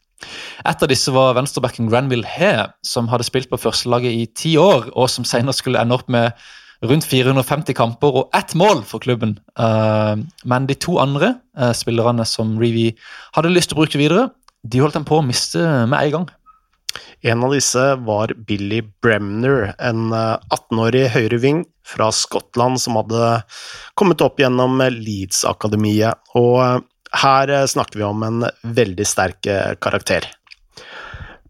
Et 0.68 0.84
av 0.84 0.90
disse 0.90 1.12
var 1.14 1.36
venstrebacken 1.38 1.90
Granville 1.90 2.28
Hare, 2.28 2.72
som 2.86 3.10
hadde 3.10 3.26
spilt 3.26 3.50
på 3.50 3.60
førstelaget 3.62 4.14
i 4.14 4.26
ti 4.38 4.56
år, 4.62 4.92
og 4.94 5.10
som 5.10 5.26
senere 5.26 5.58
skulle 5.58 5.82
ende 5.82 5.98
opp 5.98 6.12
med 6.14 6.36
rundt 6.86 7.06
450 7.06 7.78
kamper 7.78 8.22
og 8.22 8.36
ett 8.38 8.54
mål 8.58 8.84
for 8.88 9.02
klubben. 9.04 9.36
Uh, 9.60 10.18
men 10.46 10.68
de 10.70 10.78
to 10.78 10.98
andre 11.02 11.36
uh, 11.58 11.72
spillerne 11.78 12.26
som 12.26 12.56
Reevy 12.62 12.92
hadde 13.36 13.54
lyst 13.54 13.72
til 13.72 13.78
å 13.78 13.84
bruke 13.84 14.02
videre, 14.02 14.30
de 14.62 14.82
holdt 14.82 14.98
han 14.98 15.08
på 15.08 15.20
å 15.20 15.26
miste 15.26 15.62
med 15.90 15.98
en 15.98 16.16
gang. 16.16 16.30
En 17.22 17.44
av 17.46 17.54
disse 17.56 17.84
var 18.08 18.34
Billy 18.48 18.82
Bremner, 19.04 19.74
en 19.78 20.14
18-årig 20.14 21.06
eh, 21.08 21.14
høyreving 21.16 21.66
fra 21.88 22.12
Skottland 22.16 22.82
som 22.82 23.00
hadde 23.00 23.42
kommet 24.00 24.24
opp 24.24 24.40
gjennom 24.42 24.82
Leeds-akademiet. 24.82 26.34
Og 26.40 26.88
her 27.22 27.54
snakker 27.68 28.00
vi 28.00 28.08
om 28.08 28.24
en 28.24 28.46
veldig 28.64 29.06
sterk 29.08 29.50
karakter. 29.84 30.30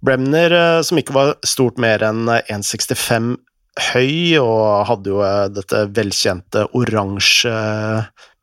Bremner, 0.02 0.82
som 0.82 0.98
ikke 0.98 1.14
var 1.14 1.36
stort 1.46 1.78
mer 1.82 2.02
enn 2.08 2.26
1,65 2.26 3.36
høy 3.80 4.40
og 4.42 4.88
hadde 4.90 5.14
jo 5.14 5.22
eh, 5.24 5.48
dette 5.54 5.86
velkjente 5.96 6.66
oransje, 6.78 7.54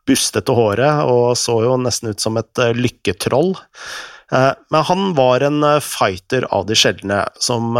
bustete 0.08 0.54
håret 0.56 1.04
og 1.04 1.34
så 1.36 1.58
jo 1.66 1.74
nesten 1.82 2.14
ut 2.14 2.22
som 2.22 2.38
et 2.40 2.62
eh, 2.62 2.76
lykketroll. 2.76 3.54
Eh, 4.32 4.52
men 4.70 4.86
han 4.90 5.12
var 5.18 5.44
en 5.46 5.66
fighter 5.84 6.46
av 6.54 6.66
de 6.68 6.76
sjeldne, 6.78 7.24
som 7.40 7.78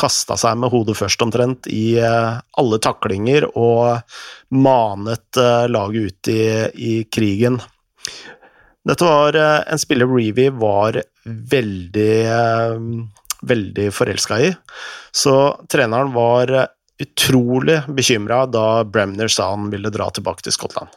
kasta 0.00 0.36
seg 0.40 0.56
med 0.56 0.72
hodet 0.72 0.96
først 0.96 1.20
omtrent 1.20 1.66
i 1.68 2.00
alle 2.00 2.78
taklinger 2.80 3.44
og 3.50 4.00
manet 4.56 5.40
laget 5.68 6.06
ut 6.06 6.30
i, 6.32 6.44
i 6.72 6.94
krigen. 7.12 7.58
Dette 8.88 9.04
var 9.04 9.36
en 9.36 9.82
spiller 9.82 10.08
Reevy 10.08 10.48
var 10.56 11.02
veldig 11.52 12.14
veldig 13.42 13.88
forelska 13.92 14.40
i. 14.40 14.50
Så 15.12 15.34
treneren 15.70 16.12
var 16.16 16.52
utrolig 17.00 17.78
bekymra 17.96 18.44
da 18.50 18.82
Bremner 18.84 19.30
sa 19.32 19.50
han 19.54 19.70
ville 19.72 19.92
dra 19.92 20.08
tilbake 20.14 20.44
til 20.44 20.54
Skottland. 20.54 20.92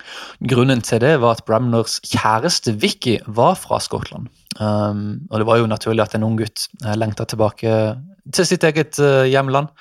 Grunnen 0.51 0.83
til 0.85 1.01
det 1.03 1.15
var 1.23 1.37
at 1.37 1.45
Bremners 1.47 1.99
kjæreste 2.07 2.75
Vicky 2.81 3.19
var 3.27 3.55
fra 3.59 3.79
Skottland. 3.83 4.29
Um, 4.59 5.23
og 5.31 5.41
det 5.41 5.47
var 5.49 5.61
jo 5.61 5.69
naturlig 5.69 6.05
at 6.05 6.17
en 6.17 6.27
ung 6.27 6.37
gutt 6.37 6.67
uh, 6.83 6.93
lengta 6.99 7.25
tilbake 7.29 7.71
til 8.33 8.47
sitt 8.47 8.65
eget 8.67 8.99
uh, 9.01 9.23
hjemland. 9.29 9.71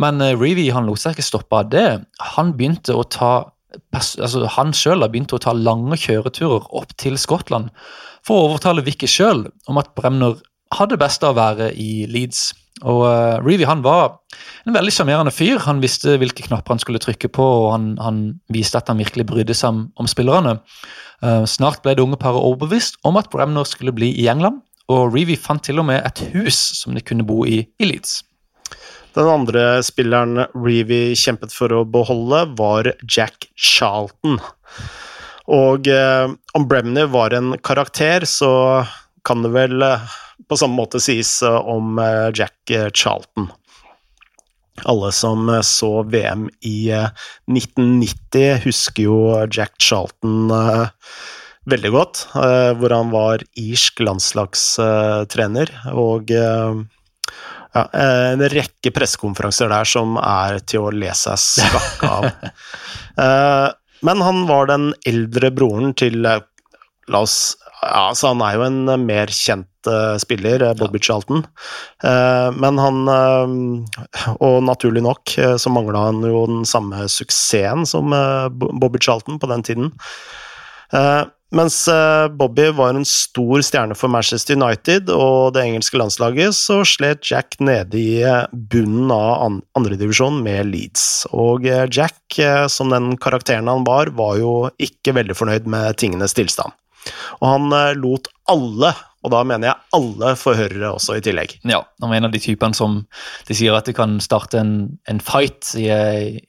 Men 0.00 0.22
uh, 0.22 0.32
Reevy 0.38 0.68
han 0.72 0.88
lot 0.88 1.02
seg 1.02 1.16
ikke 1.16 1.26
stoppe 1.26 1.60
av 1.60 1.70
det. 1.74 1.88
Han 2.36 2.56
begynte 2.56 2.96
å 2.96 3.04
ta 3.04 3.34
altså 3.92 4.46
Han 4.54 4.70
sjøl 4.72 5.04
begynte 5.04 5.36
å 5.36 5.42
ta 5.42 5.52
lange 5.52 5.98
kjøreturer 6.00 6.68
opp 6.78 6.94
til 6.96 7.18
Skottland 7.20 7.68
for 8.24 8.38
å 8.38 8.46
overtale 8.48 8.84
Vicky 8.86 9.08
sjøl 9.10 9.44
om 9.68 9.80
at 9.80 9.90
Bremner 9.98 10.38
hadde 10.74 10.98
best 11.00 11.24
av 11.26 11.34
å 11.34 11.38
være 11.38 11.68
i 11.76 12.06
Leeds. 12.10 12.54
Og 12.84 13.06
uh, 13.06 13.40
Reevy 13.40 13.64
han 13.64 13.80
var 13.84 14.18
en 14.66 14.74
veldig 14.76 14.92
sjarmerende 14.92 15.32
fyr. 15.32 15.62
Han 15.64 15.80
visste 15.80 16.18
hvilke 16.20 16.44
knapper 16.44 16.74
han 16.74 16.82
skulle 16.82 17.00
trykke 17.00 17.30
på, 17.32 17.46
og 17.62 17.70
han, 17.72 17.88
han 18.02 18.20
viste 18.52 18.76
at 18.80 18.90
han 18.92 19.00
virkelig 19.00 19.28
brydde 19.30 19.56
seg 19.56 19.72
om, 19.72 19.82
om 19.96 20.10
spillerne. 20.10 20.58
Uh, 21.24 21.44
snart 21.48 21.80
ble 21.84 21.96
det 21.96 22.04
unge 22.04 22.20
paret 22.20 22.42
overbevist 22.42 23.00
om 23.08 23.16
at 23.20 23.30
Bremner 23.32 23.64
skulle 23.68 23.94
bli 23.96 24.12
i 24.20 24.28
England, 24.28 24.60
og 24.92 25.14
Reevy 25.14 25.38
fant 25.40 25.64
til 25.64 25.80
og 25.80 25.88
med 25.88 26.04
et 26.04 26.20
hus 26.34 26.58
som 26.76 26.94
de 26.94 27.02
kunne 27.02 27.26
bo 27.26 27.44
i 27.48 27.64
i 27.64 27.88
Leeds. 27.88 28.20
Den 29.16 29.30
andre 29.32 29.80
spilleren 29.80 30.44
Reevy 30.52 31.16
kjempet 31.16 31.54
for 31.56 31.72
å 31.72 31.86
beholde, 31.88 32.42
var 32.58 32.92
Jack 33.08 33.48
Charlton. 33.56 34.36
Og 35.48 35.88
uh, 35.88 36.28
om 36.58 36.68
Bremner 36.68 37.08
var 37.08 37.32
en 37.32 37.54
karakter, 37.64 38.26
så 38.28 38.84
kan 39.26 39.42
det 39.42 39.50
vel 39.54 39.82
på 40.48 40.56
samme 40.56 40.78
måte 40.78 41.00
sies 41.02 41.42
eh, 41.42 41.60
om 41.68 41.98
eh, 41.98 42.30
Jack 42.34 42.70
eh, 42.70 42.88
Charlton. 42.94 43.50
Alle 44.84 45.12
som 45.12 45.48
så 45.64 46.02
VM 46.02 46.50
i 46.60 46.90
1990, 46.92 48.58
husker 48.66 49.06
jo 49.06 49.20
Jack 49.48 49.78
Charlton 49.80 50.50
veldig 51.64 51.92
godt, 51.94 52.20
hvor 52.36 52.92
han 52.92 53.08
var 53.08 53.40
irsk 53.56 54.02
landslagstrener. 54.04 55.72
Og 55.96 56.28
ja, 56.28 57.86
en 57.88 58.44
rekke 58.52 58.92
pressekonferanser 58.92 59.72
der 59.72 59.88
som 59.88 60.20
er 60.20 60.60
til 60.68 60.84
å 60.84 60.92
le 60.92 61.16
seg 61.16 61.40
skakk 61.40 62.04
av. 62.10 62.28
Men 64.10 64.26
han 64.28 64.44
var 64.52 64.68
den 64.74 64.90
eldre 65.08 65.54
broren 65.56 65.96
til 65.96 66.20
La 66.20 67.24
oss 67.24 67.56
ja, 67.82 68.14
så 68.14 68.32
han 68.32 68.42
er 68.44 68.56
jo 68.56 68.64
en 68.66 68.78
eh, 68.88 69.00
mer 69.00 69.32
kjent 69.32 69.90
uh, 69.90 70.16
spiller, 70.20 70.62
uh, 70.64 70.72
Bobby 70.78 71.00
ja. 71.00 71.08
Charlton. 71.08 71.44
Uh, 72.04 72.48
men 72.56 72.80
han 72.80 73.02
Og 74.40 74.56
naturlig 74.64 75.02
nok 75.04 75.34
så 75.60 75.70
mangla 75.70 76.06
han 76.08 76.24
jo 76.24 76.46
den 76.48 76.64
samme 76.68 77.06
suksessen 77.10 77.84
som 77.88 78.12
Bobby 78.56 79.00
Charlton 79.02 79.38
på 79.38 79.48
den 79.50 79.62
tiden. 79.66 79.92
mens 81.50 81.76
Bobby 82.38 82.70
var 82.74 82.94
en 82.94 83.04
stor 83.04 83.62
stjerne 83.62 83.94
for 83.94 84.08
Manchester 84.08 84.56
United 84.56 85.10
og 85.10 85.54
det 85.54 85.64
engelske 85.64 85.98
landslaget, 85.98 86.54
så 86.54 86.80
slet 86.84 87.30
Jack 87.30 87.58
nede 87.60 87.98
i 87.98 88.24
bunnen 88.52 89.10
av 89.10 89.44
an 89.44 89.60
andredivisjon 89.78 90.42
med 90.42 90.72
Leeds. 90.72 91.26
Og 91.32 91.66
Jack, 91.66 92.38
som 92.68 92.90
den 92.90 93.14
karakteren 93.16 93.70
han 93.70 93.86
var, 93.86 94.10
var 94.16 94.40
jo 94.40 94.56
ikke 94.78 95.16
veldig 95.16 95.38
fornøyd 95.38 95.70
med 95.70 95.96
tingenes 96.02 96.36
tilstand. 96.36 96.74
Og 97.40 97.46
han 97.48 97.76
eh, 97.76 97.92
lot 97.98 98.28
alle, 98.50 98.92
og 99.26 99.32
da 99.34 99.40
mener 99.46 99.70
jeg 99.70 99.96
alle 99.98 100.32
forhørere 100.38 100.90
også 100.94 101.16
i 101.18 101.22
tillegg. 101.24 101.56
Ja, 101.66 101.80
han 102.02 102.12
var 102.12 102.18
en 102.18 102.28
av 102.28 102.34
de 102.34 102.40
typene 102.42 102.78
som 102.78 103.00
de 103.48 103.56
sier 103.58 103.74
at 103.74 103.88
de 103.88 103.94
kan 103.96 104.20
starte 104.22 104.60
en, 104.60 104.74
en 105.10 105.22
fight 105.24 105.72
i, 105.80 105.88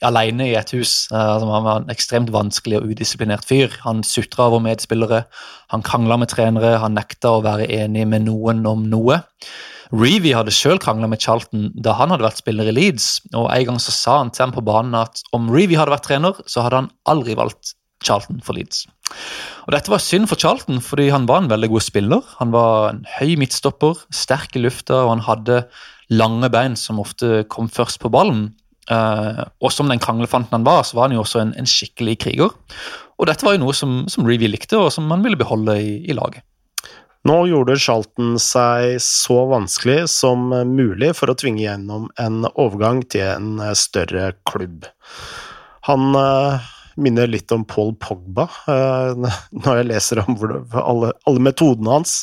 alene 0.05 0.51
i 0.51 0.57
et 0.59 0.73
hus. 0.77 1.07
Altså, 1.09 1.47
han 1.49 1.65
var 1.65 1.81
en 1.81 1.93
ekstremt 1.93 2.29
vanskelig 2.35 2.77
og 2.77 2.91
udisiplinert 2.91 3.47
fyr. 3.49 3.73
Han 3.87 4.03
sutra 4.05 4.51
over 4.51 4.61
medspillere, 4.67 5.23
han 5.73 5.85
krangla 5.85 6.19
med 6.21 6.29
trenere, 6.33 6.75
han 6.83 6.93
nekta 6.97 7.33
å 7.37 7.41
være 7.47 7.65
enig 7.79 8.05
med 8.13 8.27
noen 8.29 8.61
om 8.69 8.85
noe. 8.91 9.23
Reevy 9.95 10.33
hadde 10.35 10.51
sjøl 10.51 10.81
krangla 10.83 11.07
med 11.07 11.21
Charlton 11.23 11.69
da 11.79 11.93
han 11.95 12.11
hadde 12.11 12.25
vært 12.25 12.41
spiller 12.41 12.67
i 12.67 12.75
Leeds. 12.75 13.07
og 13.33 13.47
En 13.53 13.69
gang 13.71 13.81
så 13.81 13.93
sa 13.95 14.17
han 14.19 14.33
til 14.35 14.47
ham 14.47 14.55
på 14.55 14.65
banen 14.67 14.97
at 14.99 15.23
om 15.35 15.47
Reevy 15.53 15.79
hadde 15.79 15.93
vært 15.95 16.07
trener, 16.09 16.39
så 16.45 16.65
hadde 16.65 16.83
han 16.83 16.93
aldri 17.07 17.37
valgt 17.39 17.76
Charlton 18.03 18.41
for 18.45 18.57
Leeds. 18.57 18.85
Og 19.65 19.73
Dette 19.75 19.91
var 19.91 20.03
synd 20.03 20.29
for 20.29 20.39
Charlton, 20.39 20.81
fordi 20.83 21.09
han 21.13 21.27
var 21.29 21.43
en 21.43 21.51
veldig 21.51 21.69
god 21.73 21.85
spiller. 21.85 22.23
Han 22.41 22.53
var 22.55 22.91
en 22.91 23.03
høy 23.17 23.35
midtstopper, 23.39 23.99
sterk 24.13 24.55
i 24.57 24.63
lufta, 24.63 25.03
og 25.05 25.15
han 25.15 25.25
hadde 25.27 25.61
lange 26.13 26.49
bein 26.53 26.77
som 26.79 27.01
ofte 27.03 27.43
kom 27.51 27.71
først 27.71 28.01
på 28.03 28.11
ballen. 28.13 28.51
Uh, 28.87 29.43
og 29.59 29.73
som 29.75 29.89
den 29.91 29.99
kranglefanten 29.99 30.55
han 30.55 30.67
var, 30.67 30.85
så 30.87 30.95
var 30.95 31.09
han 31.09 31.17
jo 31.17 31.23
også 31.25 31.41
en, 31.41 31.55
en 31.59 31.67
skikkelig 31.67 32.19
kriger. 32.23 32.53
Og 33.17 33.27
dette 33.27 33.43
var 33.43 33.57
jo 33.57 33.65
noe 33.65 33.75
som, 33.75 34.05
som 34.11 34.27
Reevy 34.27 34.47
likte, 34.51 34.79
og 34.79 34.93
som 34.95 35.09
han 35.11 35.25
ville 35.25 35.39
beholde 35.39 35.75
i, 35.81 35.97
i 36.07 36.15
laget. 36.15 36.45
Nå 37.27 37.41
gjorde 37.49 37.75
Charlton 37.81 38.37
seg 38.39 39.01
så 39.03 39.41
vanskelig 39.49 40.05
som 40.13 40.47
mulig 40.69 41.09
for 41.17 41.27
å 41.27 41.35
tvinge 41.35 41.65
gjennom 41.65 42.05
en 42.21 42.45
overgang 42.53 43.01
til 43.09 43.25
en 43.33 43.59
større 43.75 44.29
klubb. 44.47 44.87
Han 45.89 46.15
uh, 46.15 46.63
minner 47.01 47.29
litt 47.29 47.51
om 47.55 47.63
Paul 47.67 47.93
Pogba 48.01 48.47
uh, 48.67 49.13
når 49.63 49.81
jeg 49.81 49.89
leser 49.91 50.21
om 50.23 50.37
alle, 50.37 51.11
alle, 51.29 51.43
metodene 51.49 51.97
hans. 51.99 52.19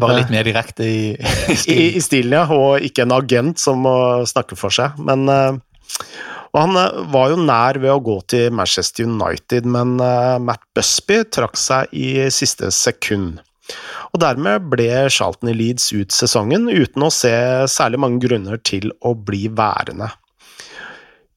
Bare 0.00 0.20
litt 0.22 0.32
mer 0.32 0.46
direkte 0.48 0.86
i, 0.86 1.00
i 1.16 1.56
stilen? 1.58 1.78
I, 1.78 1.88
I, 1.98 2.02
stilen, 2.04 2.36
ja, 2.38 2.46
og 2.48 2.84
ikke 2.84 3.06
en 3.06 3.16
agent 3.18 3.60
som 3.60 3.82
må 3.84 3.96
snakke 4.28 4.56
for 4.56 4.72
seg. 4.72 4.96
Men 5.04 5.28
Og 5.28 6.56
han 6.56 6.78
var 7.12 7.32
jo 7.32 7.40
nær 7.40 7.76
ved 7.80 7.92
å 7.92 8.00
gå 8.04 8.18
til 8.32 8.52
Manchester 8.56 9.04
United, 9.08 9.68
men 9.68 9.98
Matt 10.44 10.64
Busby 10.76 11.22
trakk 11.28 11.60
seg 11.60 11.92
i 11.92 12.30
siste 12.32 12.72
sekund. 12.72 13.42
Og 14.12 14.20
dermed 14.20 14.68
ble 14.72 14.88
Charlton 15.12 15.52
i 15.52 15.56
Leeds 15.56 15.90
ut 15.94 16.12
sesongen, 16.14 16.68
uten 16.68 17.06
å 17.06 17.12
se 17.12 17.32
særlig 17.70 18.02
mange 18.04 18.20
grunner 18.24 18.60
til 18.60 18.92
å 19.00 19.14
bli 19.16 19.46
værende. 19.52 20.10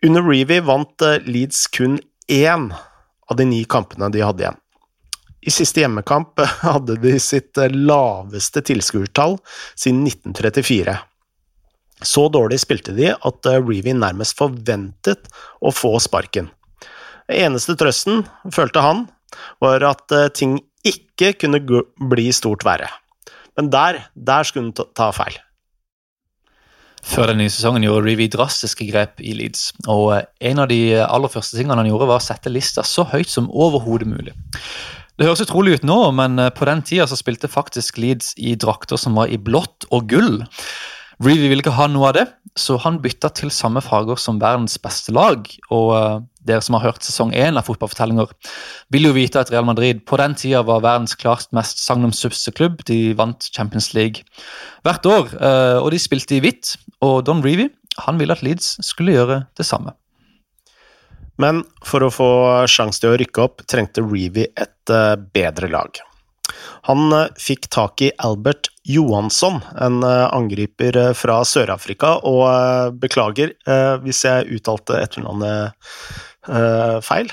Under 0.06 0.26
Reevy 0.26 0.60
vant 0.66 1.06
Leeds 1.26 1.66
kun 1.74 1.98
én 2.28 2.70
av 3.30 3.38
de 3.38 3.46
ni 3.46 3.64
kampene 3.66 4.10
de 4.14 4.24
hadde 4.24 4.46
igjen. 4.46 4.62
I 5.46 5.54
siste 5.54 5.84
hjemmekamp 5.84 6.42
hadde 6.66 6.98
de 7.02 7.18
sitt 7.22 7.58
laveste 7.72 8.64
tilskuertall 8.66 9.38
siden 9.78 10.06
1934. 10.08 10.98
Så 12.06 12.28
dårlig 12.34 12.60
spilte 12.60 12.96
de 12.98 13.14
at 13.14 13.48
Reevy 13.48 13.94
nærmest 13.96 14.36
forventet 14.38 15.30
å 15.62 15.72
få 15.72 15.96
sparken. 16.04 16.50
Eneste 17.32 17.78
trøsten, 17.80 18.26
følte 18.54 18.84
han, 18.84 19.06
var 19.64 19.86
at 19.88 20.12
ting 20.38 20.60
ikke 20.86 21.34
kunne 21.40 21.62
bli 22.12 22.28
stort 22.36 22.66
verre. 22.68 22.90
Men 23.56 23.72
der, 23.74 24.04
der 24.14 24.46
skulle 24.46 24.70
han 24.70 24.94
ta 24.98 25.10
feil. 25.16 25.38
Før 27.06 27.30
den 27.30 27.40
nye 27.44 27.54
sesongen 27.54 27.86
gjorde 27.86 28.08
Reevy 28.08 28.26
drastiske 28.34 28.88
grep 28.90 29.22
i 29.22 29.36
Leeds. 29.38 29.70
og 29.88 30.26
En 30.42 30.64
av 30.64 30.70
de 30.72 30.98
aller 31.06 31.32
første 31.32 31.58
tingene 31.58 31.78
han 31.78 31.90
gjorde, 31.92 32.10
var 32.10 32.22
å 32.22 32.26
sette 32.26 32.52
lista 32.52 32.84
så 32.84 33.06
høyt 33.12 33.30
som 33.30 33.52
overhodet 33.54 34.10
mulig. 34.10 34.34
Det 35.16 35.30
høres 35.30 35.46
utrolig 35.46 35.78
ut 35.78 35.86
nå, 35.88 36.00
men 36.18 36.42
på 36.58 36.68
den 36.68 36.82
tida 36.84 37.06
så 37.08 37.16
spilte 37.20 37.52
faktisk 37.52 38.02
Leeds 38.02 38.34
i 38.42 38.58
drakter 38.60 39.00
som 39.00 39.16
var 39.16 39.32
i 39.32 39.40
blått 39.40 39.88
og 39.96 40.10
gull. 40.12 40.42
Reevy 41.24 41.48
ville 41.48 41.64
ikke 41.64 41.78
ha 41.78 41.86
noe 41.88 42.10
av 42.10 42.18
det, 42.18 42.26
så 42.60 42.76
han 42.84 42.98
bytta 43.04 43.30
til 43.38 43.52
samme 43.54 43.80
farger 43.84 44.20
som 44.20 44.42
verdens 44.42 44.76
beste 44.82 45.14
lag. 45.16 45.46
Og 45.72 46.26
dere 46.46 46.64
som 46.64 46.76
har 46.76 46.90
hørt 46.90 47.06
sesong 47.08 47.32
én 47.32 47.56
av 47.56 47.70
Fotballfortellinger, 47.70 48.34
vil 48.92 49.08
jo 49.08 49.14
vite 49.16 49.40
at 49.40 49.52
Real 49.54 49.66
Madrid 49.68 50.04
på 50.10 50.20
den 50.20 50.36
tida 50.36 50.66
var 50.68 50.84
verdens 50.84 51.16
klart 51.20 51.48
mest 51.56 51.80
sagnomsuste 51.80 52.52
klubb. 52.56 52.84
De 52.90 53.16
vant 53.16 53.48
Champions 53.56 53.94
League 53.96 54.26
hvert 54.84 55.08
år, 55.08 55.32
og 55.80 55.90
de 55.96 56.02
spilte 56.02 56.36
i 56.36 56.42
hvitt. 56.44 56.76
Og 57.06 57.22
Don 57.28 57.44
Reevy 57.46 57.70
han 58.06 58.18
ville 58.20 58.36
at 58.36 58.44
Leeds 58.44 58.74
skulle 58.84 59.16
gjøre 59.16 59.46
det 59.56 59.64
samme. 59.68 59.94
Men 61.40 61.62
for 61.84 62.04
å 62.04 62.12
få 62.12 62.28
sjanse 62.72 63.00
til 63.04 63.14
å 63.14 63.20
rykke 63.20 63.44
opp, 63.44 63.64
trengte 63.72 64.04
Reevy 64.04 64.50
et 64.52 64.92
uh, 64.92 65.16
bedre 65.16 65.70
lag. 65.72 66.00
Han 66.88 67.10
fikk 67.42 67.70
tak 67.74 68.04
i 68.06 68.12
Albert 68.24 68.70
Johansson, 68.86 69.58
en 69.82 70.04
angriper 70.06 71.00
fra 71.18 71.40
Sør-Afrika, 71.48 72.20
og 72.22 73.00
beklager 73.02 73.56
hvis 74.04 74.20
jeg 74.28 74.60
uttalte 74.60 75.00
etternavnet 75.02 75.74
feil. 77.02 77.32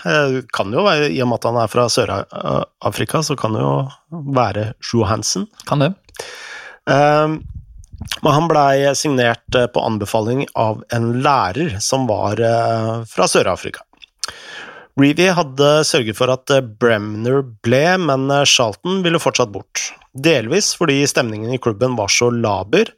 Kan 0.57 0.73
jo 0.73 0.87
være, 0.89 1.11
I 1.13 1.21
og 1.21 1.29
med 1.29 1.43
at 1.43 1.49
han 1.51 1.61
er 1.61 1.69
fra 1.69 1.85
Sør-Afrika, 1.93 3.21
så 3.21 3.37
kan 3.37 3.53
det 3.53 3.61
jo 3.61 3.75
være 4.33 4.71
Johansen. 4.95 5.45
Kan 5.69 5.85
det. 5.85 5.93
Men 8.23 8.35
han 8.37 8.49
blei 8.51 8.95
signert 8.99 9.57
på 9.75 9.83
anbefaling 9.83 10.47
av 10.59 10.83
en 10.95 11.09
lærer 11.25 11.79
som 11.83 12.07
var 12.11 12.41
fra 13.09 13.29
Sør-Afrika. 13.31 13.83
Reevy 15.01 15.31
hadde 15.33 15.71
sørget 15.89 16.19
for 16.19 16.31
at 16.35 16.53
Bremner 16.81 17.41
ble, 17.65 17.85
men 18.03 18.29
Charlton 18.45 19.01
ville 19.05 19.21
fortsatt 19.23 19.53
bort. 19.55 19.89
Delvis 20.13 20.75
fordi 20.77 21.01
stemningen 21.09 21.55
i 21.55 21.61
klubben 21.63 21.97
var 21.97 22.13
så 22.13 22.29
laber, 22.35 22.93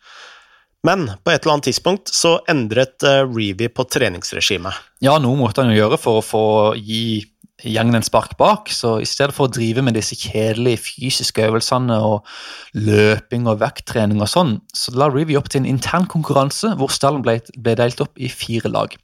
men 0.85 1.07
på 1.23 1.31
et 1.33 1.45
eller 1.45 1.55
annet 1.55 1.69
tidspunkt 1.71 2.11
så 2.13 2.35
endret 2.51 3.05
Reevy 3.05 3.71
på 3.73 3.87
treningsregimet. 3.89 4.75
Ja, 5.05 5.15
noe 5.23 5.39
måtte 5.39 5.63
han 5.63 5.71
jo 5.73 5.79
gjøre 5.79 6.01
for 6.03 6.19
å 6.21 6.27
få 6.27 6.47
gi 6.77 7.23
gjengen 7.63 7.95
en 7.95 8.05
spark 8.05 8.35
bak. 8.41 8.71
Så 8.73 8.97
i 9.03 9.09
stedet 9.09 9.35
for 9.37 9.47
å 9.47 9.53
drive 9.53 9.85
med 9.85 9.97
disse 9.99 10.17
kjedelige 10.19 10.83
fysiske 10.85 11.45
øvelsene 11.47 11.97
og 12.03 12.27
løping 12.75 13.49
og 13.51 13.61
vekttrening 13.63 14.23
og 14.25 14.31
sånn, 14.31 14.57
så 14.75 14.95
la 14.99 15.11
Reevy 15.13 15.39
opp 15.39 15.51
til 15.53 15.63
en 15.63 15.71
intern 15.75 16.09
konkurranse 16.11 16.75
hvor 16.81 16.93
stallen 16.95 17.23
ble, 17.25 17.39
ble, 17.57 17.77
delt 17.79 18.03
opp 18.05 18.19
i 18.19 18.31
fire 18.33 18.73
lag. 18.73 18.97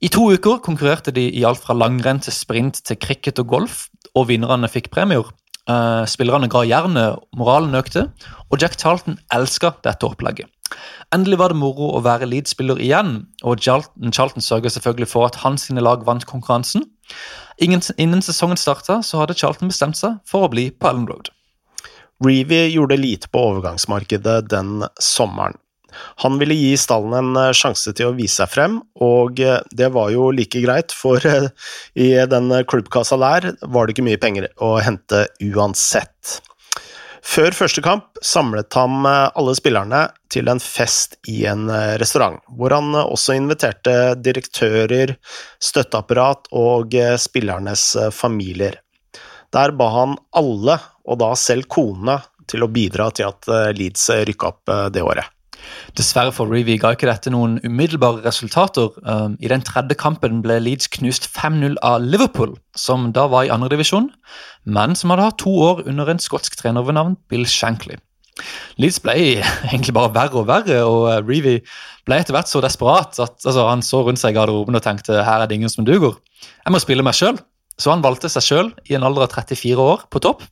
I 0.00 0.12
to 0.12 0.30
uker 0.32 0.62
konkurrerte 0.64 1.14
de 1.16 1.26
i 1.28 1.44
alt 1.46 1.62
fra 1.64 1.76
langrenn 1.76 2.22
til 2.22 2.34
sprint 2.34 2.82
til 2.86 3.00
cricket 3.00 3.42
og 3.42 3.50
golf, 3.50 3.88
og 4.14 4.30
vinnerne 4.30 4.70
fikk 4.70 4.90
premier. 4.94 5.26
Uh, 5.70 6.02
spillerne 6.08 6.48
ga 6.50 6.64
jernet, 6.66 7.20
moralen 7.36 7.76
økte, 7.78 8.08
og 8.48 8.62
Jack 8.62 8.78
Charlton 8.80 9.20
elska 9.34 9.76
dette 9.84 10.08
opplegget. 10.08 10.50
Endelig 11.14 11.40
var 11.40 11.52
det 11.52 11.58
moro 11.60 11.90
å 11.96 12.02
være 12.04 12.28
Leeds-spiller 12.30 12.80
igjen, 12.82 13.24
og 13.42 13.62
Charlton, 13.64 14.12
Charlton 14.14 14.44
sørga 14.44 14.70
selvfølgelig 14.70 15.10
for 15.10 15.26
at 15.26 15.40
hans 15.44 15.68
lag 15.74 16.04
vant 16.06 16.26
konkurransen. 16.28 16.86
Ingen, 17.60 17.82
innen 17.98 18.22
sesongen 18.24 18.60
starta, 18.60 19.00
så 19.02 19.22
hadde 19.22 19.36
Charlton 19.38 19.72
bestemt 19.72 19.98
seg 19.98 20.20
for 20.28 20.46
å 20.46 20.52
bli 20.52 20.70
på 20.70 20.90
Allen 20.90 21.08
Road. 21.10 21.32
Reevy 22.24 22.66
gjorde 22.74 23.00
lite 23.00 23.30
på 23.32 23.42
overgangsmarkedet 23.50 24.44
den 24.52 24.84
sommeren. 25.00 25.56
Han 26.22 26.36
ville 26.38 26.54
gi 26.54 26.76
stallen 26.78 27.16
en 27.18 27.54
sjanse 27.56 27.90
til 27.96 28.10
å 28.10 28.14
vise 28.14 28.38
seg 28.38 28.52
frem, 28.52 28.76
og 29.02 29.40
det 29.40 29.88
var 29.90 30.12
jo 30.14 30.28
like 30.34 30.62
greit, 30.62 30.94
for 30.94 31.18
i 32.06 32.10
den 32.30 32.52
klubbkassa 32.70 33.18
der 33.18 33.50
var 33.66 33.86
det 33.86 33.96
ikke 33.96 34.06
mye 34.06 34.20
penger 34.22 34.46
å 34.62 34.76
hente 34.84 35.26
uansett. 35.50 36.38
Før 37.20 37.52
første 37.52 37.82
kamp 37.84 38.20
samlet 38.24 38.74
han 38.74 39.04
alle 39.06 39.54
spillerne 39.58 40.06
til 40.32 40.48
en 40.48 40.60
fest 40.62 41.18
i 41.28 41.44
en 41.50 41.66
restaurant, 42.00 42.38
hvor 42.56 42.72
han 42.72 42.94
også 42.96 43.36
inviterte 43.36 43.96
direktører, 44.20 45.16
støtteapparat 45.60 46.48
og 46.56 46.96
spillernes 47.20 47.84
familier. 48.16 48.80
Der 49.52 49.74
ba 49.76 49.90
han 49.94 50.16
alle, 50.38 50.78
og 51.04 51.20
da 51.20 51.34
selv 51.36 51.68
konene, 51.68 52.20
til 52.50 52.64
å 52.64 52.72
bidra 52.72 53.10
til 53.14 53.28
at 53.28 53.46
Leeds 53.76 54.08
rykka 54.26 54.54
opp 54.54 54.72
det 54.94 55.04
året. 55.06 55.28
Dessverre 55.98 56.32
for 56.34 56.50
Reevy 56.50 56.76
ga 56.80 56.92
ikke 56.94 57.08
dette 57.08 57.32
noen 57.32 57.58
umiddelbare 57.64 58.24
resultater. 58.24 58.94
I 59.40 59.50
den 59.52 59.64
tredje 59.66 59.96
kampen 59.98 60.42
ble 60.44 60.60
Leeds 60.62 60.90
knust 60.96 61.28
5-0 61.30 61.78
av 61.86 62.04
Liverpool, 62.04 62.54
som 62.78 63.10
da 63.16 63.26
var 63.30 63.46
i 63.46 63.52
andredivisjon, 63.54 64.10
men 64.64 64.94
som 64.98 65.12
hadde 65.12 65.26
hatt 65.28 65.40
to 65.42 65.52
år 65.70 65.82
under 65.90 66.10
en 66.10 66.22
skotsk 66.22 66.56
trener 66.60 66.86
ved 66.86 66.98
navn 66.98 67.18
Bill 67.32 67.46
Shankly. 67.48 67.98
Leeds 68.80 69.00
ble 69.04 69.16
egentlig 69.70 69.96
bare 69.96 70.14
verre 70.14 70.42
og 70.42 70.48
verre, 70.50 70.82
og 70.86 71.28
Reevy 71.28 71.58
ble 72.08 72.20
etter 72.20 72.36
hvert 72.36 72.50
så 72.50 72.62
desperat 72.64 73.18
at 73.20 73.36
altså, 73.44 73.66
han 73.68 73.84
så 73.84 74.04
rundt 74.06 74.22
seg 74.22 74.34
i 74.34 74.38
garderoben 74.38 74.78
og 74.78 74.84
tenkte 74.84 75.24
her 75.26 75.44
er 75.44 75.50
det 75.50 75.58
ingen 75.60 75.72
som 75.72 75.86
duger. 75.86 76.16
Jeg 76.64 76.74
må 76.74 76.80
spille 76.82 77.04
meg 77.06 77.18
sjøl. 77.18 77.40
Så 77.80 77.88
han 77.88 78.02
valgte 78.04 78.28
seg 78.28 78.44
sjøl 78.44 78.66
i 78.90 78.96
en 78.98 79.06
alder 79.08 79.24
av 79.24 79.32
34 79.32 79.80
år 79.80 80.02
på 80.12 80.20
topp, 80.20 80.42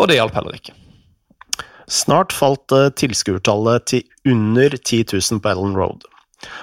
og 0.00 0.08
det 0.08 0.16
hjalp 0.16 0.36
heller 0.38 0.56
ikke. 0.56 0.72
Snart 1.88 2.34
falt 2.36 2.72
tilskuertallet 3.00 3.88
til 3.88 4.04
under 4.28 4.76
10 4.76 5.04
000 5.14 5.42
på 5.42 5.52
Ellen 5.52 5.76
Road. 5.78 6.04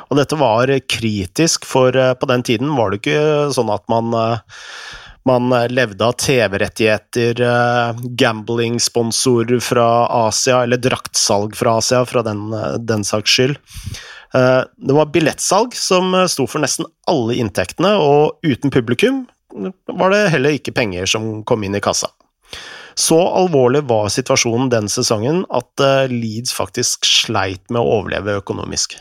Og 0.07 0.19
dette 0.19 0.37
var 0.39 0.71
kritisk, 0.87 1.65
for 1.67 1.91
på 1.91 2.29
den 2.29 2.45
tiden 2.47 2.75
var 2.77 2.91
det 2.91 3.01
ikke 3.01 3.49
sånn 3.55 3.71
at 3.73 3.83
man, 3.91 4.13
man 5.27 5.55
levde 5.73 6.05
av 6.05 6.15
TV-rettigheter, 6.21 7.41
gambling-sponsorer 8.21 9.59
fra 9.65 9.89
Asia, 10.27 10.61
eller 10.63 10.79
draktsalg 10.79 11.57
fra 11.59 11.79
Asia, 11.81 12.05
fra 12.07 12.23
den, 12.23 12.47
den 12.85 13.03
saks 13.07 13.35
skyld. 13.35 13.59
Det 14.31 14.95
var 14.95 15.11
billettsalg 15.11 15.75
som 15.75 16.15
sto 16.31 16.47
for 16.47 16.63
nesten 16.63 16.87
alle 17.11 17.35
inntektene, 17.41 17.95
og 17.99 18.39
uten 18.47 18.71
publikum 18.71 19.25
var 19.91 20.11
det 20.11 20.29
heller 20.33 20.55
ikke 20.55 20.75
penger 20.75 21.07
som 21.09 21.43
kom 21.47 21.63
inn 21.63 21.75
i 21.75 21.83
kassa. 21.83 22.09
Så 22.95 23.17
alvorlig 23.19 23.83
var 23.89 24.07
situasjonen 24.13 24.69
den 24.71 24.85
sesongen 24.91 25.43
at 25.51 25.81
Leeds 26.11 26.53
faktisk 26.55 27.03
sleit 27.03 27.63
med 27.67 27.81
å 27.81 27.97
overleve 27.99 28.37
økonomisk. 28.39 28.95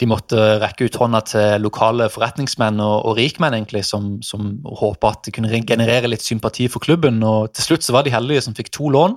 De 0.00 0.08
måtte 0.10 0.36
rekke 0.60 0.88
ut 0.88 0.98
hånda 1.00 1.22
til 1.30 1.62
lokale 1.64 2.08
forretningsmenn 2.12 2.82
og, 2.82 3.06
og 3.06 3.16
rikmenn 3.20 3.56
egentlig, 3.56 3.84
som, 3.86 4.16
som 4.26 4.56
håpa 4.66 5.14
at 5.14 5.24
de 5.28 5.36
kunne 5.36 5.62
generere 5.62 6.10
litt 6.10 6.26
sympati 6.26 6.68
for 6.72 6.84
klubben. 6.84 7.22
og 7.24 7.54
Til 7.54 7.70
slutt 7.70 7.86
så 7.86 7.96
var 7.96 8.04
de 8.04 8.12
heldige 8.14 8.44
som 8.44 8.56
fikk 8.56 8.72
to 8.74 8.90
lån 8.92 9.16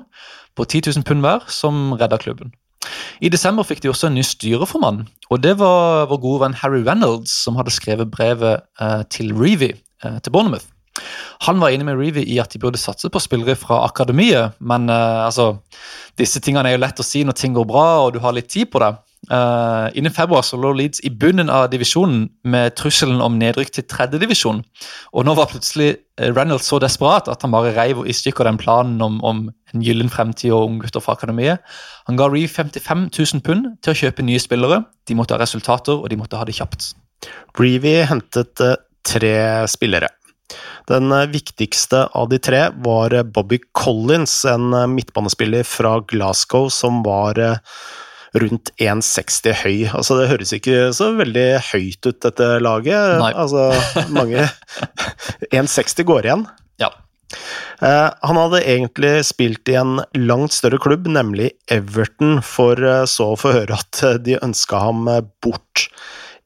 på 0.56 0.66
10 0.66 0.94
000 0.94 1.08
pund 1.08 1.26
hver, 1.26 1.46
som 1.52 1.94
redda 2.00 2.22
klubben. 2.22 2.54
I 3.20 3.32
desember 3.32 3.68
fikk 3.68 3.84
de 3.84 3.92
også 3.92 4.08
en 4.08 4.16
ny 4.16 4.24
styreformann, 4.24 5.04
og 5.30 5.42
det 5.44 5.58
var 5.60 6.08
vår 6.10 6.22
gode 6.24 6.44
venn 6.46 6.56
Harry 6.62 6.80
Reynolds, 6.86 7.34
som 7.44 7.58
hadde 7.60 7.76
skrevet 7.76 8.12
brevet 8.12 8.64
eh, 8.80 9.02
til 9.12 9.34
Reevy 9.36 9.74
eh, 9.76 10.20
til 10.24 10.32
Bournemouth. 10.32 10.70
Han 11.48 11.62
var 11.62 11.74
enig 11.74 11.88
med 11.88 12.00
Reevy 12.00 12.24
i 12.28 12.40
at 12.42 12.54
de 12.54 12.62
burde 12.62 12.82
satse 12.82 13.10
på 13.12 13.22
spillere 13.24 13.58
fra 13.60 13.84
akademiet, 13.88 14.58
men 14.60 14.90
uh, 14.92 15.26
altså, 15.28 15.52
disse 16.20 16.42
tingene 16.44 16.70
er 16.70 16.78
jo 16.78 16.84
lett 16.86 17.04
å 17.04 17.06
si 17.08 17.24
når 17.26 17.40
ting 17.40 17.56
går 17.58 17.70
bra 17.70 17.88
og 18.06 18.16
du 18.16 18.24
har 18.24 18.36
litt 18.36 18.52
tid 18.52 18.72
på 18.74 18.82
det. 18.84 18.94
Uh, 19.30 19.92
innen 20.00 20.14
februar 20.16 20.46
så 20.48 20.58
lå 20.58 20.72
Leeds 20.74 21.02
i 21.06 21.12
bunnen 21.12 21.52
av 21.52 21.68
divisjonen 21.74 22.24
med 22.50 22.74
trusselen 22.80 23.20
om 23.22 23.36
nedrykk 23.38 23.74
til 23.76 23.86
tredjedivisjon. 23.92 24.62
Og 25.12 25.28
nå 25.28 25.36
var 25.38 25.52
plutselig 25.52 25.92
Reynolds 26.20 26.70
så 26.72 26.80
desperat 26.82 27.28
at 27.32 27.44
han 27.44 27.54
bare 27.54 27.76
reiv 27.76 28.00
i 28.08 28.16
stykker 28.16 28.48
den 28.48 28.58
planen 28.62 29.04
om, 29.04 29.20
om 29.22 29.44
en 29.74 29.84
gyllen 29.86 30.10
fremtid 30.10 30.56
og 30.56 30.70
unggutter 30.72 31.04
fra 31.04 31.18
akademiet. 31.20 31.62
Han 32.10 32.18
ga 32.20 32.30
Reeve 32.32 32.50
55 32.50 33.10
000 33.12 33.44
pund 33.46 33.68
til 33.84 33.94
å 33.94 34.00
kjøpe 34.04 34.26
nye 34.26 34.42
spillere. 34.42 34.82
De 35.06 35.18
måtte 35.20 35.36
ha 35.36 35.42
resultater, 35.42 36.00
og 36.00 36.10
de 36.10 36.18
måtte 36.20 36.40
ha 36.40 36.48
det 36.48 36.58
kjapt. 36.58 36.94
Reevy 37.60 38.00
hentet 38.10 38.64
eh, 38.64 38.78
tre 39.06 39.36
spillere. 39.70 40.10
Den 40.90 41.12
eh, 41.16 41.28
viktigste 41.32 42.06
av 42.18 42.30
de 42.32 42.40
tre 42.42 42.68
var 42.86 43.16
eh, 43.16 43.26
Bobby 43.26 43.62
Collins, 43.78 44.42
en 44.50 44.72
midtbanespiller 44.96 45.68
fra 45.68 46.00
Glasgow 46.10 46.70
som 46.74 47.04
var 47.06 47.42
rundt 48.38 48.70
1,60 48.78 49.60
høy. 49.64 49.78
Altså, 49.90 50.20
det 50.20 50.30
høres 50.30 50.54
ikke 50.54 50.90
så 50.96 51.12
veldig 51.18 51.48
høyt 51.72 52.06
ut, 52.06 52.20
dette 52.26 52.50
laget. 52.62 53.18
Nei. 53.22 53.34
Altså, 53.34 53.70
mange 54.20 54.48
1,60 55.50 56.10
går 56.10 56.30
igjen. 56.30 56.48
Ja. 56.82 56.92
Eh, 57.82 58.10
han 58.22 58.40
hadde 58.42 58.64
egentlig 58.66 59.14
spilt 59.28 59.70
i 59.72 59.78
en 59.80 60.00
langt 60.18 60.56
større 60.56 60.80
klubb, 60.82 61.08
nemlig 61.12 61.52
Everton, 61.72 62.40
for 62.46 62.80
eh, 62.84 63.06
så 63.10 63.34
å 63.34 63.40
få 63.40 63.54
høre 63.56 63.78
at 63.78 64.02
eh, 64.06 64.18
de 64.26 64.40
ønska 64.44 64.82
ham 64.84 65.08
bort. 65.44 65.88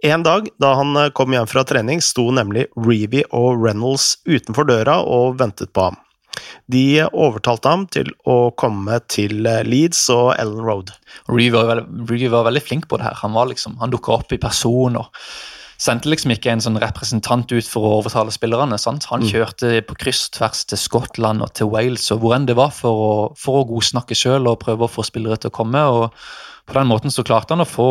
En 0.03 0.23
dag 0.23 0.49
da 0.59 0.73
han 0.75 0.97
kom 1.15 1.31
hjem 1.31 1.47
fra 1.47 1.63
trening, 1.63 2.01
sto 2.03 2.25
nemlig 2.35 2.65
Reevy 2.75 3.21
og 3.31 3.61
Reynolds 3.63 4.17
utenfor 4.27 4.67
døra 4.67 4.97
og 5.07 5.37
ventet 5.39 5.71
på 5.71 5.85
ham. 5.87 5.99
De 6.67 7.05
overtalte 7.05 7.71
ham 7.71 7.85
til 7.91 8.09
å 8.27 8.51
komme 8.59 8.97
til 9.11 9.43
Leeds 9.43 10.01
og 10.11 10.33
Ellen 10.35 10.63
Road. 10.65 10.91
Reevy 11.31 11.55
var, 11.55 11.83
veldig, 11.87 12.29
var 12.33 12.47
veldig 12.49 12.63
flink 12.65 12.87
på 12.91 12.99
det 12.99 13.07
her. 13.07 13.19
Han, 13.21 13.35
var 13.37 13.47
liksom, 13.51 13.77
han 13.79 13.93
dukka 13.93 14.17
opp 14.17 14.35
i 14.35 14.41
person 14.41 14.99
og 14.99 15.23
sendte 15.83 16.11
liksom 16.11 16.31
ikke 16.35 16.51
en 16.53 16.63
sånn 16.63 16.79
representant 16.83 17.51
ut 17.51 17.67
for 17.67 17.87
å 17.87 17.97
overtale 18.01 18.31
spillerne. 18.35 18.79
Sant? 18.79 19.07
Han 19.11 19.25
kjørte 19.27 19.81
på 19.87 19.97
kryss 19.99 20.25
tvers 20.35 20.63
til 20.69 20.79
Skottland 20.79 21.43
og 21.43 21.51
til 21.57 21.71
Wales 21.71 22.09
og 22.13 22.23
hvor 22.23 22.35
enn 22.37 22.47
det 22.47 22.57
var 22.59 22.71
for 22.75 23.07
å, 23.07 23.13
for 23.39 23.61
å 23.61 23.67
godsnakke 23.71 24.17
sjøl 24.17 24.51
og 24.51 24.61
prøve 24.63 24.87
å 24.87 24.91
få 24.91 25.05
spillere 25.07 25.39
til 25.39 25.51
å 25.51 25.57
komme. 25.61 25.83
og 25.83 26.11
På 26.67 26.79
den 26.79 26.91
måten 26.91 27.13
så 27.13 27.25
klarte 27.27 27.55
han 27.55 27.65
å 27.65 27.69
få 27.69 27.89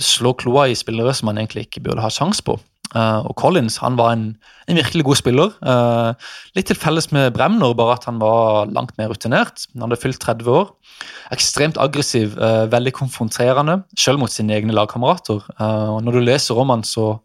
slå 0.00 0.34
kloa 0.38 0.68
i 0.70 0.78
spillere 0.78 1.14
som 1.14 1.30
han 1.30 1.40
egentlig 1.40 1.68
ikke 1.68 1.84
burde 1.88 2.04
ha 2.04 2.12
sjanse 2.12 2.44
på. 2.44 2.58
Uh, 2.94 3.26
og 3.26 3.34
Collins 3.40 3.80
han 3.82 3.96
var 3.98 4.12
en, 4.14 4.26
en 4.70 4.78
virkelig 4.78 5.04
god 5.08 5.18
spiller. 5.18 5.54
Uh, 5.66 6.14
litt 6.54 6.68
til 6.70 6.78
felles 6.78 7.10
med 7.14 7.32
Bremner, 7.34 7.74
bare 7.74 7.96
at 7.98 8.06
han 8.06 8.20
var 8.22 8.70
langt 8.70 8.94
mer 9.00 9.10
rutinert. 9.10 9.66
Han 9.74 9.88
hadde 9.88 9.98
fylt 10.02 10.22
30 10.22 10.50
år. 10.52 10.70
Ekstremt 11.34 11.80
aggressiv, 11.80 12.36
uh, 12.38 12.70
veldig 12.70 12.94
konfronterende, 12.94 13.80
selv 13.98 14.22
mot 14.22 14.30
sine 14.30 14.54
egne 14.54 14.76
lagkamerater. 14.76 15.42
og 15.42 16.02
Når 16.04 16.18
du 16.18 16.20
leser 16.22 16.60
om 16.60 16.70
han, 16.70 16.86
så 16.86 17.16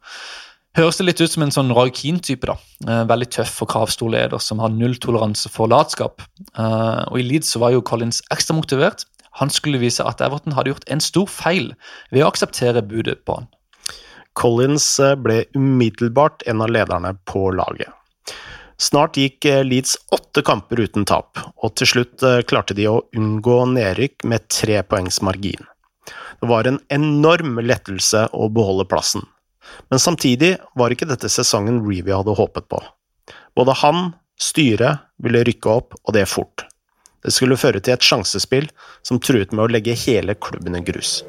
høres 0.78 0.98
det 0.98 1.06
litt 1.06 1.22
ut 1.22 1.32
som 1.34 1.46
en 1.46 1.54
sånn 1.54 1.74
Roy 1.76 1.94
Keane-type. 1.94 2.48
da. 2.50 2.58
veldig 3.06 3.30
tøff 3.30 3.62
og 3.62 3.70
kravstor 3.70 4.10
leder 4.10 4.42
som 4.42 4.60
har 4.64 4.74
null 4.74 4.96
toleranse 4.96 5.50
for 5.50 5.68
latskap. 5.68 6.22
og 6.56 7.20
I 7.20 7.26
Leeds 7.26 7.52
så 7.54 7.60
var 7.60 7.74
jo 7.74 7.82
Collins 7.82 8.22
ekstra 8.32 8.56
motivert. 8.56 9.06
Han 9.38 9.52
skulle 9.54 9.82
vise 9.82 10.04
at 10.06 10.22
Everton 10.26 10.56
hadde 10.58 10.74
gjort 10.74 10.90
en 10.90 11.04
stor 11.04 11.30
feil 11.30 11.74
ved 12.12 12.24
å 12.24 12.32
akseptere 12.32 12.84
budet 12.86 13.22
på 13.26 13.40
han. 13.40 13.50
Collins 14.40 14.88
eh, 15.04 15.16
ble 15.20 15.44
umiddelbart 15.58 16.46
en 16.48 16.62
av 16.64 16.72
lederne 16.72 17.16
på 17.28 17.50
laget. 17.56 17.90
Snart 18.80 19.18
gikk 19.20 19.46
eh, 19.50 19.64
Leeds 19.68 19.98
åtte 20.16 20.44
kamper 20.48 20.80
uten 20.80 21.08
tap, 21.10 21.40
og 21.60 21.76
til 21.76 21.90
slutt 21.94 22.24
eh, 22.24 22.42
klarte 22.48 22.78
de 22.78 22.88
å 22.88 23.02
unngå 23.18 23.58
nedrykk 23.74 24.24
med 24.30 24.48
tre 24.54 24.80
poengs 24.88 25.20
margin. 25.26 25.66
Det 26.40 26.48
var 26.48 26.70
en 26.70 26.80
enorm 26.94 27.60
lettelse 27.60 28.30
å 28.32 28.48
beholde 28.56 28.88
plassen, 28.88 29.26
men 29.92 30.00
samtidig 30.00 30.56
var 30.80 30.96
ikke 30.96 31.10
dette 31.10 31.30
sesongen 31.30 31.84
Reevy 31.84 32.16
hadde 32.16 32.38
håpet 32.40 32.70
på. 32.72 32.80
Både 33.60 33.76
han, 33.82 34.14
styret, 34.40 35.04
ville 35.20 35.44
rykke 35.44 35.76
opp, 35.82 36.00
og 36.06 36.16
det 36.16 36.24
fort. 36.32 36.69
Det 37.26 37.34
skulle 37.36 37.60
føre 37.60 37.82
til 37.84 37.96
et 37.96 38.06
sjansespill 38.06 38.70
som 39.06 39.20
truet 39.20 39.52
med 39.52 39.66
å 39.66 39.74
legge 39.74 39.98
hele 40.06 40.38
klubben 40.40 40.78
i 40.80 40.84
grus. 40.86 41.20